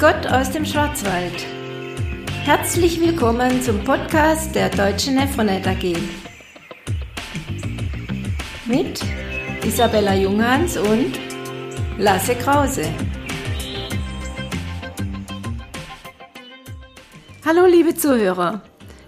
Gott 0.00 0.26
aus 0.28 0.50
dem 0.50 0.64
Schwarzwald. 0.64 1.44
Herzlich 2.44 2.98
willkommen 3.02 3.60
zum 3.60 3.84
Podcast 3.84 4.54
der 4.54 4.70
Deutschen 4.70 5.16
Nephronet 5.16 5.66
AG. 5.66 5.94
Mit 8.64 9.04
Isabella 9.62 10.14
Junghans 10.14 10.78
und 10.78 11.20
Lasse 11.98 12.34
Krause. 12.34 12.84
Hallo 17.44 17.66
liebe 17.66 17.94
Zuhörer. 17.94 18.62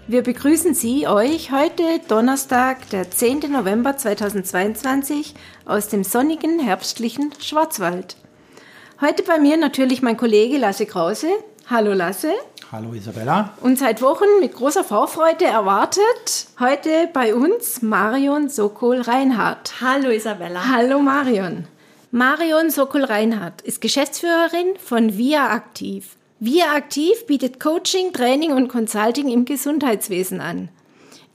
Wir 0.05 0.21
begrüßen 0.21 0.75
Sie 0.75 1.07
euch 1.07 1.51
heute 1.51 2.01
Donnerstag, 2.07 2.87
der 2.91 3.09
10. 3.09 3.51
November 3.51 3.97
2022 3.97 5.33
aus 5.65 5.87
dem 5.87 6.03
sonnigen, 6.03 6.59
herbstlichen 6.59 7.33
Schwarzwald. 7.39 8.15
Heute 9.01 9.23
bei 9.23 9.39
mir 9.39 9.57
natürlich 9.57 10.01
mein 10.01 10.17
Kollege 10.17 10.57
Lasse 10.57 10.85
Krause. 10.85 11.27
Hallo 11.67 11.93
Lasse. 11.93 12.31
Hallo 12.71 12.93
Isabella. 12.93 13.53
Und 13.61 13.79
seit 13.79 14.01
Wochen 14.01 14.25
mit 14.39 14.53
großer 14.53 14.83
Vorfreude 14.83 15.45
erwartet 15.45 16.47
heute 16.59 17.09
bei 17.11 17.33
uns 17.33 17.81
Marion 17.81 18.49
Sokol-Reinhardt. 18.49 19.81
Hallo 19.81 20.09
Isabella. 20.09 20.69
Hallo 20.69 20.99
Marion. 20.99 21.65
Marion 22.11 22.69
Sokol-Reinhardt 22.69 23.61
ist 23.63 23.81
Geschäftsführerin 23.81 24.75
von 24.77 25.17
Via 25.17 25.49
Aktiv. 25.49 26.15
Via 26.39 26.73
Aktiv 26.75 27.25
bietet 27.25 27.59
Coaching, 27.59 28.13
Training 28.13 28.51
und 28.51 28.67
Consulting 28.67 29.27
im 29.29 29.45
Gesundheitswesen 29.45 30.39
an. 30.39 30.69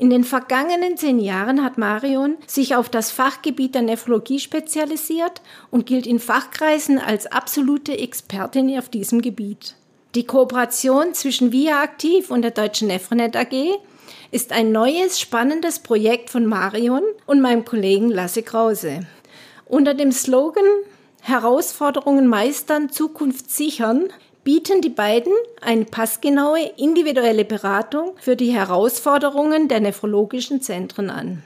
In 0.00 0.10
den 0.10 0.22
vergangenen 0.22 0.96
zehn 0.96 1.18
Jahren 1.18 1.64
hat 1.64 1.76
Marion 1.76 2.36
sich 2.46 2.76
auf 2.76 2.88
das 2.88 3.10
Fachgebiet 3.10 3.74
der 3.74 3.82
Nephrologie 3.82 4.38
spezialisiert 4.38 5.42
und 5.72 5.86
gilt 5.86 6.06
in 6.06 6.20
Fachkreisen 6.20 7.00
als 7.00 7.26
absolute 7.26 7.98
Expertin 7.98 8.78
auf 8.78 8.88
diesem 8.88 9.20
Gebiet. 9.22 9.74
Die 10.14 10.24
Kooperation 10.24 11.14
zwischen 11.14 11.50
Via 11.50 11.82
Aktiv 11.82 12.30
und 12.30 12.42
der 12.42 12.52
Deutschen 12.52 12.86
Nephronet 12.86 13.36
AG 13.36 13.80
ist 14.30 14.52
ein 14.52 14.70
neues, 14.70 15.18
spannendes 15.18 15.80
Projekt 15.80 16.30
von 16.30 16.46
Marion 16.46 17.02
und 17.26 17.40
meinem 17.40 17.64
Kollegen 17.64 18.08
Lasse 18.08 18.44
Krause. 18.44 19.00
Unter 19.66 19.94
dem 19.94 20.12
Slogan 20.12 20.64
Herausforderungen 21.22 22.28
meistern, 22.28 22.90
Zukunft 22.90 23.50
sichern 23.50 24.10
bieten 24.48 24.80
die 24.80 24.88
beiden 24.88 25.34
eine 25.60 25.84
passgenaue 25.84 26.72
individuelle 26.78 27.44
Beratung 27.44 28.14
für 28.18 28.34
die 28.34 28.50
Herausforderungen 28.50 29.68
der 29.68 29.80
nephrologischen 29.80 30.62
Zentren 30.62 31.10
an. 31.10 31.42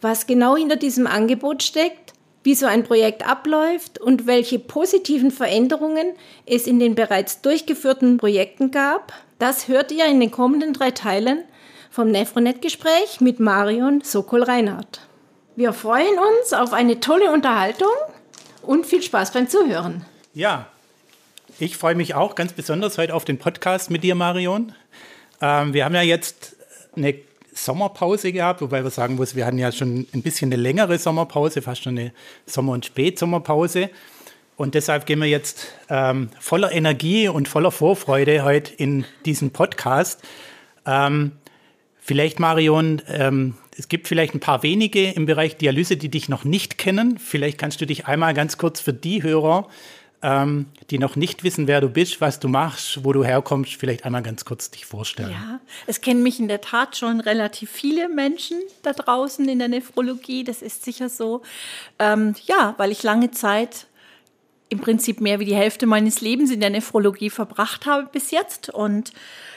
Was 0.00 0.26
genau 0.26 0.56
hinter 0.56 0.74
diesem 0.74 1.06
Angebot 1.06 1.62
steckt, 1.62 2.12
wie 2.42 2.56
so 2.56 2.66
ein 2.66 2.82
Projekt 2.82 3.24
abläuft 3.24 4.00
und 4.00 4.26
welche 4.26 4.58
positiven 4.58 5.30
Veränderungen 5.30 6.08
es 6.44 6.66
in 6.66 6.80
den 6.80 6.96
bereits 6.96 7.40
durchgeführten 7.40 8.16
Projekten 8.16 8.72
gab, 8.72 9.12
das 9.38 9.68
hört 9.68 9.92
ihr 9.92 10.06
in 10.06 10.18
den 10.18 10.32
kommenden 10.32 10.72
drei 10.72 10.90
Teilen 10.90 11.44
vom 11.88 12.10
Nephronet-Gespräch 12.10 13.20
mit 13.20 13.38
Marion 13.38 14.00
Sokol-Reinhardt. 14.00 15.02
Wir 15.54 15.72
freuen 15.72 16.18
uns 16.18 16.52
auf 16.52 16.72
eine 16.72 16.98
tolle 16.98 17.30
Unterhaltung 17.30 17.94
und 18.62 18.86
viel 18.86 19.02
Spaß 19.02 19.30
beim 19.30 19.48
Zuhören. 19.48 20.04
Ja, 20.34 20.66
ich 21.60 21.76
freue 21.76 21.94
mich 21.94 22.14
auch 22.14 22.34
ganz 22.34 22.54
besonders 22.54 22.96
heute 22.96 23.14
auf 23.14 23.24
den 23.24 23.38
Podcast 23.38 23.90
mit 23.90 24.02
dir, 24.02 24.14
Marion. 24.14 24.72
Ähm, 25.42 25.74
wir 25.74 25.84
haben 25.84 25.94
ja 25.94 26.02
jetzt 26.02 26.56
eine 26.96 27.14
Sommerpause 27.52 28.32
gehabt, 28.32 28.62
wobei 28.62 28.82
wir 28.82 28.90
sagen 28.90 29.16
muss, 29.16 29.36
wir 29.36 29.44
hatten 29.44 29.58
ja 29.58 29.70
schon 29.70 30.06
ein 30.14 30.22
bisschen 30.22 30.50
eine 30.50 30.60
längere 30.60 30.98
Sommerpause, 30.98 31.60
fast 31.60 31.82
schon 31.82 31.98
eine 31.98 32.12
Sommer- 32.46 32.72
und 32.72 32.86
Spätsommerpause. 32.86 33.90
Und 34.56 34.74
deshalb 34.74 35.04
gehen 35.04 35.20
wir 35.20 35.28
jetzt 35.28 35.66
ähm, 35.90 36.30
voller 36.38 36.72
Energie 36.72 37.28
und 37.28 37.46
voller 37.46 37.70
Vorfreude 37.70 38.42
heute 38.42 38.72
in 38.74 39.04
diesen 39.26 39.50
Podcast. 39.50 40.22
Ähm, 40.86 41.32
vielleicht, 42.00 42.40
Marion, 42.40 43.02
ähm, 43.08 43.54
es 43.76 43.88
gibt 43.88 44.08
vielleicht 44.08 44.34
ein 44.34 44.40
paar 44.40 44.62
wenige 44.62 45.10
im 45.10 45.26
Bereich 45.26 45.58
Dialyse, 45.58 45.98
die 45.98 46.08
dich 46.08 46.30
noch 46.30 46.44
nicht 46.44 46.78
kennen. 46.78 47.18
Vielleicht 47.18 47.58
kannst 47.58 47.80
du 47.82 47.86
dich 47.86 48.06
einmal 48.06 48.32
ganz 48.32 48.56
kurz 48.56 48.80
für 48.80 48.94
die 48.94 49.22
Hörer 49.22 49.68
ähm, 50.22 50.66
die 50.90 50.98
noch 50.98 51.16
nicht 51.16 51.44
wissen, 51.44 51.66
wer 51.66 51.80
du 51.80 51.88
bist, 51.88 52.20
was 52.20 52.40
du 52.40 52.48
machst, 52.48 53.04
wo 53.04 53.12
du 53.12 53.24
herkommst, 53.24 53.74
vielleicht 53.74 54.04
einmal 54.04 54.22
ganz 54.22 54.44
kurz 54.44 54.70
dich 54.70 54.84
vorstellen. 54.84 55.30
Ja, 55.30 55.60
es 55.86 56.00
kennen 56.00 56.22
mich 56.22 56.38
in 56.38 56.48
der 56.48 56.60
Tat 56.60 56.96
schon 56.96 57.20
relativ 57.20 57.70
viele 57.70 58.08
Menschen 58.08 58.58
da 58.82 58.92
draußen 58.92 59.48
in 59.48 59.58
der 59.58 59.68
Nephrologie, 59.68 60.44
das 60.44 60.62
ist 60.62 60.84
sicher 60.84 61.08
so. 61.08 61.42
Ähm, 61.98 62.34
ja, 62.46 62.74
weil 62.76 62.90
ich 62.90 63.02
lange 63.02 63.30
Zeit 63.30 63.86
im 64.68 64.78
Prinzip 64.78 65.20
mehr 65.20 65.40
wie 65.40 65.44
die 65.44 65.56
Hälfte 65.56 65.86
meines 65.86 66.20
Lebens 66.20 66.50
in 66.50 66.60
der 66.60 66.70
Nephrologie 66.70 67.30
verbracht 67.30 67.86
habe 67.86 68.08
bis 68.12 68.30
jetzt. 68.30 68.70
Und 68.70 69.12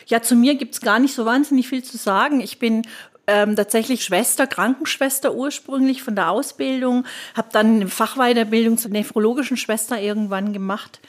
ja, 0.08 0.22
zu 0.22 0.36
mir 0.36 0.56
gibt 0.56 0.74
es 0.74 0.82
gar 0.82 1.00
nicht 1.00 1.14
so 1.14 1.26
wahnsinnig 1.26 1.68
viel 1.68 1.84
zu 1.84 1.98
sagen. 1.98 2.42
Ich 2.42 2.58
bin 2.58 2.82
ähm, 3.28 3.56
tatsächlich 3.56 4.04
Schwester, 4.04 4.48
Krankenschwester 4.48 5.34
ursprünglich 5.34 6.04
von 6.04 6.16
der 6.16 6.30
Ausbildung, 6.30 7.06
habe 7.36 7.50
dann 7.52 7.76
eine 7.76 7.88
Fachweiterbildung 7.88 8.78
zur 8.78 8.92
nephrologischen 8.92 9.58
Schwester 9.58 10.00
irgendwann 10.00 10.54
gemacht 10.54 11.00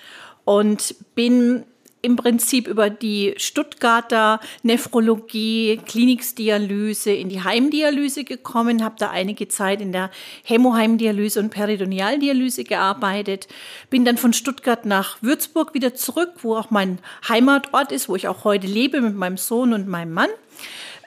und 0.45 0.95
bin 1.15 1.65
im 2.05 2.17
Prinzip 2.17 2.69
über 2.69 2.91
die 2.91 3.33
Stuttgarter 3.39 4.39
Nephrologie, 4.63 5.81
Kliniksdialyse 5.87 7.11
in 7.13 7.31
die 7.31 7.43
Heimdialyse 7.43 8.25
gekommen, 8.25 8.85
habe 8.85 8.97
da 8.99 9.09
einige 9.11 9.49
Zeit 9.49 9.81
in 9.81 9.91
der 9.91 10.11
Hämoheimdialyse 10.43 11.41
und 11.41 11.49
Peritonealdialyse 11.49 12.65
gearbeitet, 12.65 13.49
bin 13.89 14.05
dann 14.05 14.19
von 14.19 14.35
Stuttgart 14.35 14.85
nach 14.85 15.17
Würzburg 15.23 15.73
wieder 15.73 15.95
zurück, 15.95 16.33
wo 16.43 16.57
auch 16.57 16.71
mein 16.71 16.99
Heimatort 17.27 17.91
ist, 17.91 18.11
wo 18.11 18.17
ich 18.17 18.29
auch 18.29 18.45
heute 18.45 18.67
lebe 18.67 19.01
mit 19.01 19.17
meinem 19.17 19.39
Sohn 19.39 19.73
und 19.73 19.89
meinem 19.89 20.13
Mann 20.13 20.31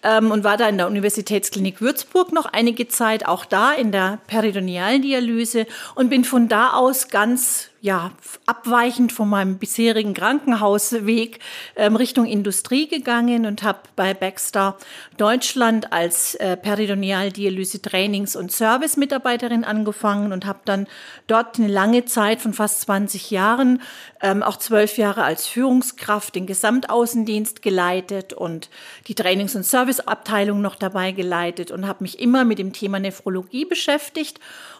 ähm, 0.03 0.31
und 0.31 0.43
war 0.43 0.57
da 0.57 0.67
in 0.67 0.77
der 0.77 0.87
Universitätsklinik 0.87 1.81
Würzburg 1.81 2.31
noch 2.31 2.45
einige 2.45 2.87
Zeit, 2.87 3.25
auch 3.25 3.45
da 3.45 3.73
in 3.73 3.91
der 3.91 4.19
Peritonealdialyse 4.27 5.65
und 5.95 6.09
bin 6.09 6.23
von 6.23 6.47
da 6.47 6.73
aus 6.73 7.09
ganz 7.09 7.69
ja, 7.81 8.11
abweichend 8.45 9.11
von 9.11 9.29
meinem 9.29 9.59
bisherigen 9.59 10.13
Krankenhausweg 10.13 11.39
ähm, 11.75 11.95
Richtung 11.95 12.25
Industrie 12.25 12.87
gegangen 12.87 13.45
und 13.45 13.61
habe 13.61 13.79
bei 13.95 14.13
Baxter 14.13 14.77
Deutschland 15.17 15.93
als 15.93 16.35
äh, 16.35 16.57
Peritonealdialyse 16.57 17.81
Trainings- 17.81 18.35
und 18.35 18.51
Service-Mitarbeiterin 18.51 19.63
angefangen 19.63 20.33
und 20.33 20.45
habe 20.45 20.59
dann 20.65 20.87
dort 21.27 21.59
eine 21.59 21.67
lange 21.67 22.05
Zeit 22.05 22.41
von 22.41 22.53
fast 22.53 22.81
20 22.81 23.29
Jahren, 23.29 23.81
ähm, 24.21 24.41
auch 24.41 24.57
zwölf 24.57 24.97
Jahre 24.97 25.23
als 25.23 25.45
Führungskraft 25.45 26.33
den 26.33 26.47
Gesamtaußendienst 26.47 27.61
geleitet 27.61 28.33
und 28.33 28.69
die 29.07 29.15
Trainings- 29.15 29.55
und 29.55 29.65
Serviceabteilung 29.65 30.61
noch 30.61 30.75
dabei 30.75 31.11
geleitet 31.11 31.69
und 31.69 31.87
habe 31.87 32.03
mich 32.03 32.19
immer 32.19 32.43
mit 32.43 32.57
dem 32.57 32.73
Thema 32.73 32.99
Nephrologie 32.99 33.65
beschäftigt. 33.65 34.39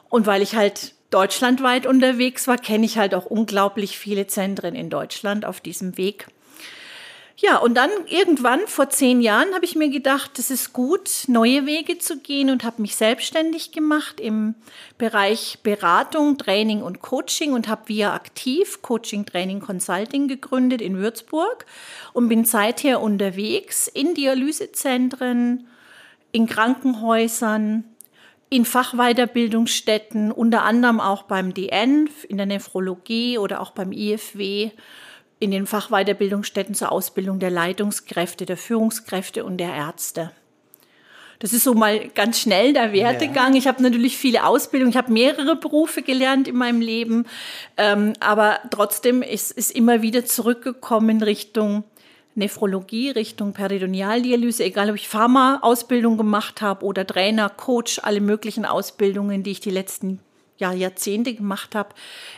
Und 0.10 0.26
weil 0.26 0.42
ich 0.42 0.56
halt 0.56 0.94
deutschlandweit 1.10 1.86
unterwegs 1.86 2.48
war, 2.48 2.58
kenne 2.58 2.86
ich 2.86 2.98
halt 2.98 3.16
auch 3.16 3.26
unglaublich 3.26 3.98
viele 3.98 4.28
Zentren 4.28 4.76
in 4.76 4.90
Deutschland 4.90 5.46
auf 5.46 5.62
diesem 5.62 5.98
Weg. 5.98 6.28
Ja, 7.40 7.58
und 7.58 7.76
dann 7.76 7.92
irgendwann 8.08 8.62
vor 8.66 8.90
zehn 8.90 9.22
Jahren 9.22 9.54
habe 9.54 9.64
ich 9.64 9.76
mir 9.76 9.90
gedacht, 9.90 10.40
es 10.40 10.50
ist 10.50 10.74
gut, 10.74 11.26
neue 11.28 11.68
Wege 11.68 12.00
zu 12.00 12.18
gehen 12.18 12.50
und 12.50 12.64
habe 12.64 12.82
mich 12.82 12.96
selbstständig 12.96 13.72
gemacht 13.72 14.20
im 14.20 14.56
Bereich 14.98 15.60
Beratung, 15.62 16.40
Training 16.40 16.82
und 16.82 17.04
Coaching 17.04 17.54
und 17.54 17.68
habe 17.68 17.90
via 17.90 18.16
aktiv 18.16 18.82
Coaching, 18.82 19.28
Training, 19.28 19.60
Consulting 19.60 20.28
gegründet 20.28 20.82
in 20.82 20.98
Würzburg 20.98 21.68
und 22.12 22.28
bin 22.28 22.44
seither 22.44 23.02
unterwegs 23.02 23.88
in 23.88 24.16
Dialysezentren, 24.16 25.68
in 26.32 26.48
Krankenhäusern, 26.48 27.84
in 28.50 28.66
Fachweiterbildungsstätten, 28.66 30.32
unter 30.32 30.64
anderem 30.64 31.00
auch 31.00 31.24
beim 31.24 31.54
DN 31.54 32.10
in 32.30 32.38
der 32.38 32.46
Nephrologie 32.46 33.38
oder 33.38 33.62
auch 33.62 33.72
beim 33.72 33.92
IFW, 33.92 34.72
in 35.40 35.52
den 35.52 35.68
Fachweiterbildungsstätten 35.68 36.74
zur 36.74 36.92
Ausbildung 36.92 37.40
der 37.40 37.52
Leitungskräfte, 37.52 38.46
der 38.46 38.58
Führungskräfte 38.58 39.46
und 39.46 39.58
der 39.58 39.74
Ärzte. 39.74 40.32
Das 41.40 41.54
ist 41.54 41.64
so 41.64 41.76
mal 41.76 42.08
ganz 42.10 42.40
schnell 42.40 42.74
der 42.74 42.94
Wertegang. 42.94 43.54
Ja. 43.54 43.60
Ich 43.60 43.68
habe 43.68 43.84
natürlich 43.84 44.18
viele 44.18 44.46
Ausbildungen, 44.46 44.90
ich 44.90 44.98
habe 44.98 45.12
mehrere 45.12 45.56
Berufe 45.56 46.02
gelernt 46.02 46.48
in 46.48 46.56
meinem 46.56 46.82
Leben, 46.82 47.26
ähm, 47.76 48.14
aber 48.20 48.60
trotzdem 48.72 49.22
ist 49.22 49.56
es 49.56 49.70
immer 49.70 50.02
wieder 50.02 50.26
zurückgekommen 50.26 51.22
Richtung 51.22 51.84
Nephrologie 52.38 53.10
Richtung 53.10 53.54
Peritonealdialyse, 53.54 54.64
egal 54.64 54.90
ob 54.90 54.96
ich 54.96 55.10
Pharma-Ausbildung 55.10 56.18
gemacht 56.18 56.62
habe 56.62 56.86
oder 56.86 57.06
Trainer, 57.06 57.50
Coach, 57.50 58.00
alle 58.04 58.22
möglichen 58.22 58.66
Ausbildungen, 58.66 59.44
die 59.44 59.52
ich 59.52 59.60
die 59.60 59.72
letzten 59.72 60.20
ja, 60.60 60.72
Jahrzehnte 60.72 61.34
gemacht 61.34 61.76
habe, 61.76 61.90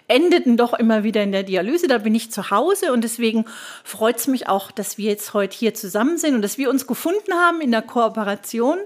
endeten 0.07 0.57
doch 0.57 0.74
immer 0.74 1.04
wieder 1.04 1.24
in 1.24 1.31
der 1.31 1.44
Dialyse. 1.44 1.88
Da 1.88 2.00
bin 2.00 2.16
ich 2.16 2.31
zu 2.31 2.50
Hause 2.50 2.92
und 2.94 3.04
deswegen 3.04 3.46
freut 3.84 4.18
es 4.18 4.28
mich 4.28 4.48
auch, 4.48 4.72
dass 4.72 4.98
wir 4.98 5.10
jetzt 5.10 5.34
heute 5.34 5.56
hier 5.56 5.74
zusammen 5.74 6.18
sind 6.18 6.36
und 6.36 6.42
dass 6.42 6.57
wir 6.57 6.69
uns 6.69 6.88
gefunden 6.88 7.34
haben 7.34 7.62
in 7.62 7.72
der 7.72 7.81
Kooperation, 7.81 8.78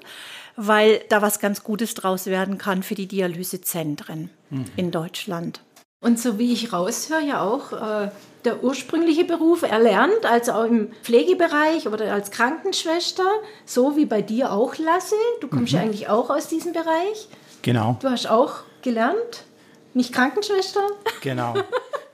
weil 0.56 1.02
da 1.10 1.22
was 1.22 1.40
ganz 1.40 1.64
Gutes 1.64 1.94
draus 1.94 2.26
werden 2.28 2.58
kann 2.58 2.84
für 2.84 2.96
die 2.96 3.08
Dialysezentren 3.08 4.30
mhm. 4.50 4.66
in 4.76 4.92
Deutschland. 4.92 5.62
Und 6.04 6.20
so 6.20 6.38
wie 6.38 6.52
ich 6.52 6.74
raushöre, 6.74 7.22
ja 7.26 7.42
auch 7.42 7.72
äh, 7.72 8.10
der 8.44 8.62
ursprüngliche 8.62 9.24
Beruf 9.24 9.62
erlernt, 9.64 10.26
also 10.26 10.52
auch 10.52 10.66
im 10.66 10.92
Pflegebereich 11.02 11.88
oder 11.88 12.14
als 12.14 12.30
Krankenschwester, 12.30 13.24
so 13.66 13.96
wie 13.96 14.06
bei 14.06 14.22
dir 14.22 14.52
auch, 14.52 14.78
Lasse. 14.78 15.16
Du 15.40 15.48
kommst 15.48 15.72
mhm. 15.72 15.80
ja 15.80 15.84
eigentlich 15.86 16.10
auch 16.10 16.30
aus 16.30 16.50
diesem 16.50 16.74
Bereich. 16.74 17.30
Genau. 17.62 17.98
Du 18.02 18.10
hast 18.10 18.30
auch 18.30 18.64
gelernt, 18.82 19.46
nicht 19.94 20.14
Krankenschwester? 20.14 20.82
Genau. 21.22 21.56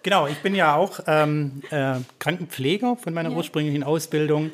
Genau, 0.01 0.27
ich 0.27 0.38
bin 0.38 0.56
ja 0.56 0.75
auch 0.75 1.01
ähm, 1.07 1.62
äh, 1.71 1.95
Krankenpfleger 2.19 2.95
von 2.95 3.13
meiner 3.13 3.31
ja. 3.31 3.36
ursprünglichen 3.36 3.83
Ausbildung, 3.83 4.51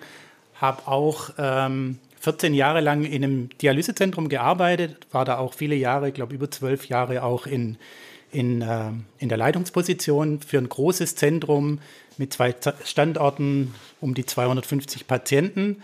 habe 0.56 0.88
auch 0.88 1.30
ähm, 1.38 2.00
14 2.20 2.56
Jahre 2.56 2.82
lang 2.82 3.04
in 3.04 3.24
einem 3.24 3.50
Dialysezentrum 3.60 4.28
gearbeitet, 4.28 5.06
war 5.12 5.24
da 5.24 5.38
auch 5.38 5.54
viele 5.54 5.76
Jahre, 5.76 6.08
ich 6.08 6.16
glaube 6.16 6.34
über 6.34 6.50
zwölf 6.50 6.88
Jahre 6.88 7.22
auch 7.22 7.46
in 7.46 7.78
in, 8.36 8.62
äh, 8.62 8.92
in 9.18 9.30
der 9.30 9.38
Leitungsposition 9.38 10.42
für 10.42 10.58
ein 10.58 10.68
großes 10.68 11.16
Zentrum 11.16 11.80
mit 12.18 12.34
zwei 12.34 12.54
Standorten 12.84 13.74
um 14.02 14.14
die 14.14 14.26
250 14.26 15.08
Patienten. 15.08 15.82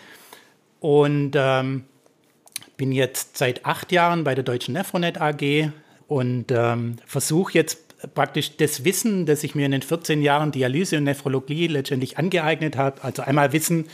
Und 0.80 1.32
ähm, 1.36 1.86
bin 2.78 2.92
jetzt 2.92 3.38
seit 3.38 3.66
acht 3.66 3.92
Jahren 3.92 4.24
bei 4.24 4.36
der 4.36 4.44
Deutschen 4.44 4.74
Nephronet 4.74 5.22
AG 5.22 5.72
und 6.08 6.52
ähm, 6.52 6.98
versuche 7.06 7.54
jetzt 7.54 7.92
praktisch 8.16 8.58
das 8.58 8.84
Wissen, 8.84 9.26
das 9.26 9.44
ich 9.44 9.56
mir 9.56 9.66
in 9.66 9.72
den 9.72 9.84
14 9.84 10.22
Jahren 10.22 10.52
Dialyse 10.52 10.98
und 10.98 11.04
Nephrologie 11.04 11.68
letztendlich 11.68 12.18
angeeignet 12.18 12.76
habe, 12.78 13.04
also 13.04 13.22
einmal 13.22 13.54
Wissen 13.54 13.86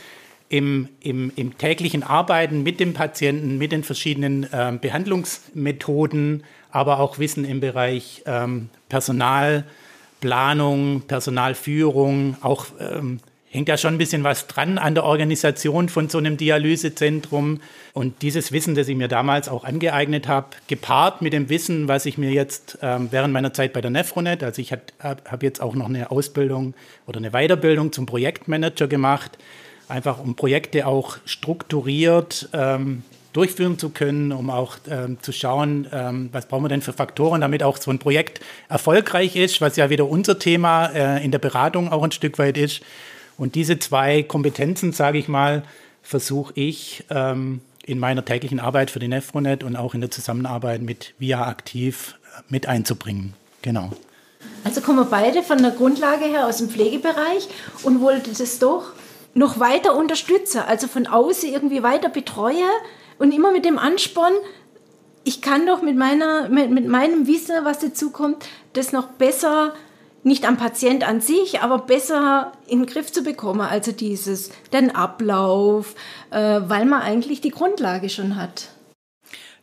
im, 0.50 0.88
im, 1.02 1.32
im 1.36 1.58
täglichen 1.58 2.04
Arbeiten 2.04 2.64
mit 2.64 2.80
dem 2.80 2.94
Patienten, 2.94 3.58
mit 3.58 3.74
den 3.74 3.84
verschiedenen 3.84 4.44
äh, 4.46 4.78
Behandlungsmethoden, 4.80 6.44
aber 6.78 7.00
auch 7.00 7.18
Wissen 7.18 7.44
im 7.44 7.60
Bereich 7.60 8.22
ähm, 8.28 8.70
Personalplanung, 8.88 11.02
Personalführung, 11.08 12.38
auch 12.42 12.68
ähm, 12.80 13.20
hängt 13.50 13.68
da 13.68 13.78
schon 13.78 13.96
ein 13.96 13.98
bisschen 13.98 14.24
was 14.24 14.46
dran 14.46 14.78
an 14.78 14.94
der 14.94 15.04
Organisation 15.04 15.90
von 15.90 16.08
so 16.08 16.20
einem 16.20 16.38
Dialysezentrum. 16.38 17.62
Und 17.94 18.22
dieses 18.22 18.52
Wissen, 18.52 18.76
das 18.76 18.88
ich 18.90 18.96
mir 18.96 19.08
damals 19.08 19.50
auch 19.50 19.64
angeeignet 19.64 20.28
habe, 20.28 20.50
gepaart 20.68 21.24
mit 21.24 21.34
dem 21.34 21.50
Wissen, 21.50 21.88
was 21.88 22.06
ich 22.06 22.20
mir 22.20 22.30
jetzt 22.30 22.78
ähm, 22.84 23.08
während 23.10 23.34
meiner 23.34 23.54
Zeit 23.54 23.74
bei 23.74 23.82
der 23.82 23.90
Nefronet, 23.90 24.44
also 24.44 24.62
ich 24.62 24.72
habe 24.72 24.84
hab 25.02 25.42
jetzt 25.42 25.64
auch 25.64 25.74
noch 25.74 25.90
eine 25.90 26.12
Ausbildung 26.12 26.76
oder 27.08 27.18
eine 27.18 27.32
Weiterbildung 27.32 27.92
zum 27.92 28.06
Projektmanager 28.06 28.88
gemacht, 28.88 29.40
einfach 29.88 30.20
um 30.20 30.36
Projekte 30.36 30.86
auch 30.86 31.18
strukturiert 31.26 32.50
ähm, 32.54 33.02
durchführen 33.38 33.78
zu 33.78 33.90
können, 33.90 34.32
um 34.32 34.50
auch 34.50 34.78
ähm, 34.90 35.18
zu 35.22 35.32
schauen, 35.32 35.88
ähm, 35.92 36.30
was 36.32 36.48
brauchen 36.48 36.64
wir 36.64 36.70
denn 36.70 36.82
für 36.82 36.92
Faktoren, 36.92 37.42
damit 37.42 37.62
auch 37.62 37.78
so 37.78 37.92
ein 37.92 38.00
Projekt 38.00 38.42
erfolgreich 38.68 39.36
ist, 39.36 39.62
was 39.62 39.76
ja 39.76 39.92
wieder 39.92 40.10
unser 40.10 40.40
Thema 40.40 40.88
äh, 40.88 41.24
in 41.24 41.30
der 41.30 41.38
Beratung 41.38 41.92
auch 41.92 42.02
ein 42.02 42.12
Stück 42.12 42.40
weit 42.40 42.58
ist. 42.58 42.82
Und 43.38 43.54
diese 43.54 43.78
zwei 43.78 44.24
Kompetenzen, 44.24 44.92
sage 44.92 45.20
ich 45.20 45.28
mal, 45.28 45.62
versuche 46.02 46.52
ich 46.56 47.04
ähm, 47.12 47.62
in 47.86 48.00
meiner 48.00 48.26
täglichen 48.26 48.60
Arbeit 48.60 48.90
für 48.90 48.98
die 48.98 49.08
Nefronet 49.08 49.64
und 49.64 49.76
auch 49.76 49.94
in 49.94 50.02
der 50.02 50.10
Zusammenarbeit 50.10 50.82
mit 50.82 51.14
VIA 51.20 51.48
aktiv 51.48 52.16
äh, 52.36 52.42
mit 52.50 52.68
einzubringen. 52.68 53.36
Genau. 53.62 53.92
Also 54.64 54.82
kommen 54.82 54.98
wir 54.98 55.06
beide 55.06 55.44
von 55.44 55.60
der 55.60 55.72
Grundlage 55.72 56.26
her 56.26 56.48
aus 56.48 56.58
dem 56.58 56.70
Pflegebereich 56.70 57.48
und 57.84 58.02
wollten 58.02 58.32
das 58.36 58.58
doch 58.58 58.94
noch 59.36 59.60
weiter 59.60 59.96
unterstützen, 59.96 60.62
also 60.68 60.88
von 60.88 61.06
außen 61.06 61.48
irgendwie 61.54 61.84
weiter 61.84 62.10
betreuen 62.10 62.66
und 63.20 63.32
immer 63.32 63.52
mit 63.52 63.66
dem 63.66 63.78
Ansporn, 63.78 64.34
ich 65.24 65.42
kann 65.42 65.66
doch 65.66 65.82
mit, 65.82 65.98
meiner, 65.98 66.48
mit, 66.50 66.72
mit 66.72 66.88
meinem 66.88 67.28
Wissen, 67.28 67.56
was 67.64 67.80
dazu 67.80 68.12
kommt, 68.12 68.46
das 68.74 68.94
noch 68.94 69.08
besser, 69.08 69.74
nicht 70.24 70.48
am 70.48 70.58
Patient 70.58 71.08
an 71.08 71.22
sich, 71.22 71.62
aber 71.62 71.80
besser 71.80 72.54
in 72.68 72.80
den 72.80 72.86
Griff 72.86 73.12
zu 73.12 73.24
bekommen. 73.24 73.62
Also 73.62 73.92
dieses, 73.92 74.52
den 74.72 74.96
Ablauf, 74.96 75.96
äh, 76.32 76.62
weil 76.66 76.86
man 76.86 77.02
eigentlich 77.02 77.42
die 77.42 77.52
Grundlage 77.52 78.10
schon 78.10 78.36
hat. 78.36 78.70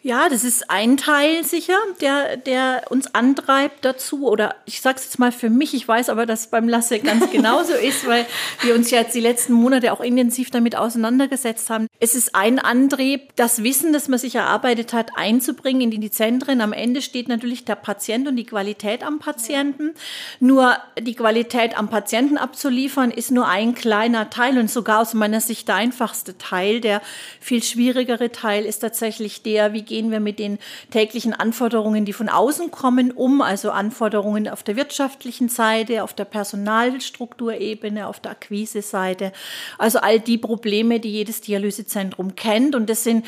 Ja, 0.07 0.29
das 0.29 0.45
ist 0.45 0.71
ein 0.71 0.99
Teil 0.99 1.45
sicher, 1.45 1.79
der, 2.03 2.37
der 2.37 2.83
uns 2.91 3.15
antreibt 3.15 3.87
dazu. 3.87 4.29
Oder 4.29 4.55
ich 4.67 4.83
sage 4.83 4.99
es 4.99 5.07
jetzt 5.07 5.19
mal 5.19 5.33
für 5.33 5.49
mich, 5.49 5.73
ich 5.73 5.89
weiß 5.89 6.11
aber, 6.11 6.27
dass 6.27 6.41
es 6.41 6.47
beim 6.49 6.69
Lasse 6.69 6.99
ganz 7.01 7.31
genauso 7.31 7.73
ist, 7.73 8.07
weil 8.07 8.27
wir 8.61 8.75
uns 8.75 8.91
ja 8.91 8.99
jetzt 8.99 9.15
die 9.15 9.21
letzten 9.21 9.55
Monate 9.55 9.95
auch 9.95 10.03
intensiv 10.03 10.51
damit 10.51 10.77
auseinandergesetzt 10.77 11.71
haben. 11.71 11.87
Es 12.01 12.15
ist 12.15 12.35
ein 12.35 12.59
Antrieb, 12.59 13.35
das 13.37 13.63
Wissen, 13.63 13.95
das 13.95 14.09
man 14.09 14.19
sich 14.19 14.35
erarbeitet 14.35 14.93
hat, 14.93 15.13
einzubringen 15.17 15.91
in 15.91 16.03
die 16.03 16.11
Zentren. 16.11 16.61
Am 16.61 16.75
Ende 16.75 17.01
steht 17.01 17.29
natürlich 17.29 17.65
der 17.65 17.77
Patient 17.77 18.29
und 18.29 18.37
die 18.37 18.45
Qualität 18.45 19.03
am 19.03 19.21
Patienten. 19.21 19.95
Nur 20.39 20.77
die 21.01 21.15
Qualität 21.15 21.79
am 21.79 21.89
Patienten 21.89 22.37
abzuliefern, 22.37 23.11
ist 23.11 23.31
nur 23.31 23.49
ein 23.49 23.75
kleiner 23.75 24.29
Teil 24.29 24.59
und 24.59 24.71
sogar 24.71 25.01
aus 25.01 25.15
meiner 25.15 25.41
Sicht 25.41 25.67
der 25.69 25.77
einfachste 25.77 26.37
Teil. 26.37 26.83
Der 26.83 27.01
viel 27.41 27.63
schwierigere 27.63 28.31
Teil 28.33 28.67
ist 28.67 28.81
tatsächlich 28.81 29.43
der, 29.43 29.73
wie 29.73 29.94
gehen 29.95 30.11
wir 30.11 30.19
mit 30.19 30.41
den 30.41 30.59
täglichen 30.91 31.33
Anforderungen, 31.35 32.05
die 32.05 32.13
von 32.13 32.29
außen 32.29 32.73
kommen, 32.73 33.13
um, 33.13 33.43
also 33.43 33.71
Anforderungen 33.71 34.49
auf 34.49 34.65
der 34.65 34.75
wirtschaftlichen 34.75 35.49
Seite, 35.49 36.03
auf 36.03 36.13
der 36.15 36.25
Personalstrukturebene, 36.25 38.09
auf 38.09 38.19
der 38.19 38.33
Akquise-Seite. 38.33 39.33
Also 39.79 40.01
all 40.01 40.19
die 40.19 40.37
Probleme, 40.37 40.99
die 40.99 41.13
jedes 41.13 41.43
Dialysezentrum 41.43 42.35
kennt. 42.35 42.75
Und 42.75 42.91
das 42.91 43.05
sind 43.05 43.25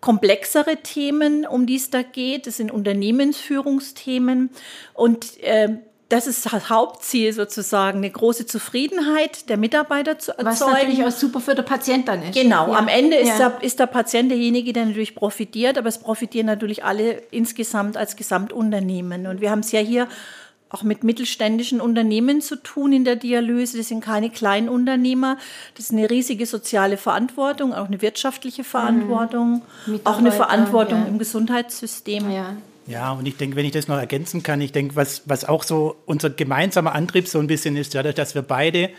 komplexere 0.00 0.78
Themen, 0.78 1.46
um 1.46 1.66
die 1.66 1.76
es 1.76 1.90
da 1.90 2.00
geht. 2.00 2.46
Das 2.46 2.56
sind 2.56 2.70
Unternehmensführungsthemen. 2.70 4.48
Und 4.94 5.38
äh, 5.42 5.76
das 6.08 6.28
ist 6.28 6.46
das 6.46 6.70
Hauptziel 6.70 7.32
sozusagen, 7.32 7.98
eine 7.98 8.10
große 8.10 8.46
Zufriedenheit 8.46 9.48
der 9.48 9.56
Mitarbeiter 9.56 10.18
zu 10.18 10.32
erzeugen. 10.32 10.46
Was 10.46 10.60
natürlich 10.60 11.04
auch 11.04 11.10
super 11.10 11.40
für 11.40 11.54
den 11.54 11.64
Patienten 11.64 12.06
dann 12.06 12.22
ist. 12.22 12.34
Genau, 12.34 12.68
ja. 12.68 12.78
am 12.78 12.86
Ende 12.86 13.16
ist, 13.16 13.38
ja. 13.38 13.50
der, 13.50 13.62
ist 13.62 13.80
der 13.80 13.86
Patient 13.86 14.30
derjenige, 14.30 14.72
der 14.72 14.86
natürlich 14.86 15.16
profitiert, 15.16 15.76
aber 15.78 15.88
es 15.88 15.98
profitieren 15.98 16.46
natürlich 16.46 16.84
alle 16.84 17.22
insgesamt 17.32 17.96
als 17.96 18.14
Gesamtunternehmen. 18.14 19.26
Und 19.26 19.40
wir 19.40 19.50
haben 19.50 19.60
es 19.60 19.72
ja 19.72 19.80
hier 19.80 20.06
auch 20.68 20.84
mit 20.84 21.02
mittelständischen 21.02 21.80
Unternehmen 21.80 22.40
zu 22.40 22.56
tun 22.56 22.92
in 22.92 23.04
der 23.04 23.16
Dialyse. 23.16 23.78
Das 23.78 23.88
sind 23.88 24.00
keine 24.00 24.30
Kleinunternehmer. 24.30 25.38
Das 25.74 25.86
ist 25.86 25.92
eine 25.92 26.08
riesige 26.08 26.46
soziale 26.46 26.96
Verantwortung, 26.96 27.72
auch 27.72 27.86
eine 27.86 28.00
wirtschaftliche 28.00 28.62
Verantwortung, 28.62 29.62
mhm. 29.86 30.00
auch 30.04 30.18
eine 30.18 30.32
Verantwortung 30.32 31.02
ja. 31.02 31.08
im 31.08 31.18
Gesundheitssystem. 31.18 32.30
Ja. 32.30 32.56
Ja, 32.86 33.12
und 33.12 33.26
ich 33.26 33.36
denke, 33.36 33.56
wenn 33.56 33.66
ich 33.66 33.72
das 33.72 33.88
noch 33.88 33.98
ergänzen 33.98 34.42
kann, 34.42 34.60
ich 34.60 34.72
denke, 34.72 34.94
was, 34.94 35.22
was 35.26 35.44
auch 35.44 35.64
so 35.64 35.96
unser 36.06 36.30
gemeinsamer 36.30 36.94
Antrieb 36.94 37.26
so 37.26 37.38
ein 37.38 37.48
bisschen 37.48 37.76
ist, 37.76 37.94
dadurch, 37.94 38.14
dass 38.14 38.34
wir 38.34 38.42
beide 38.42 38.90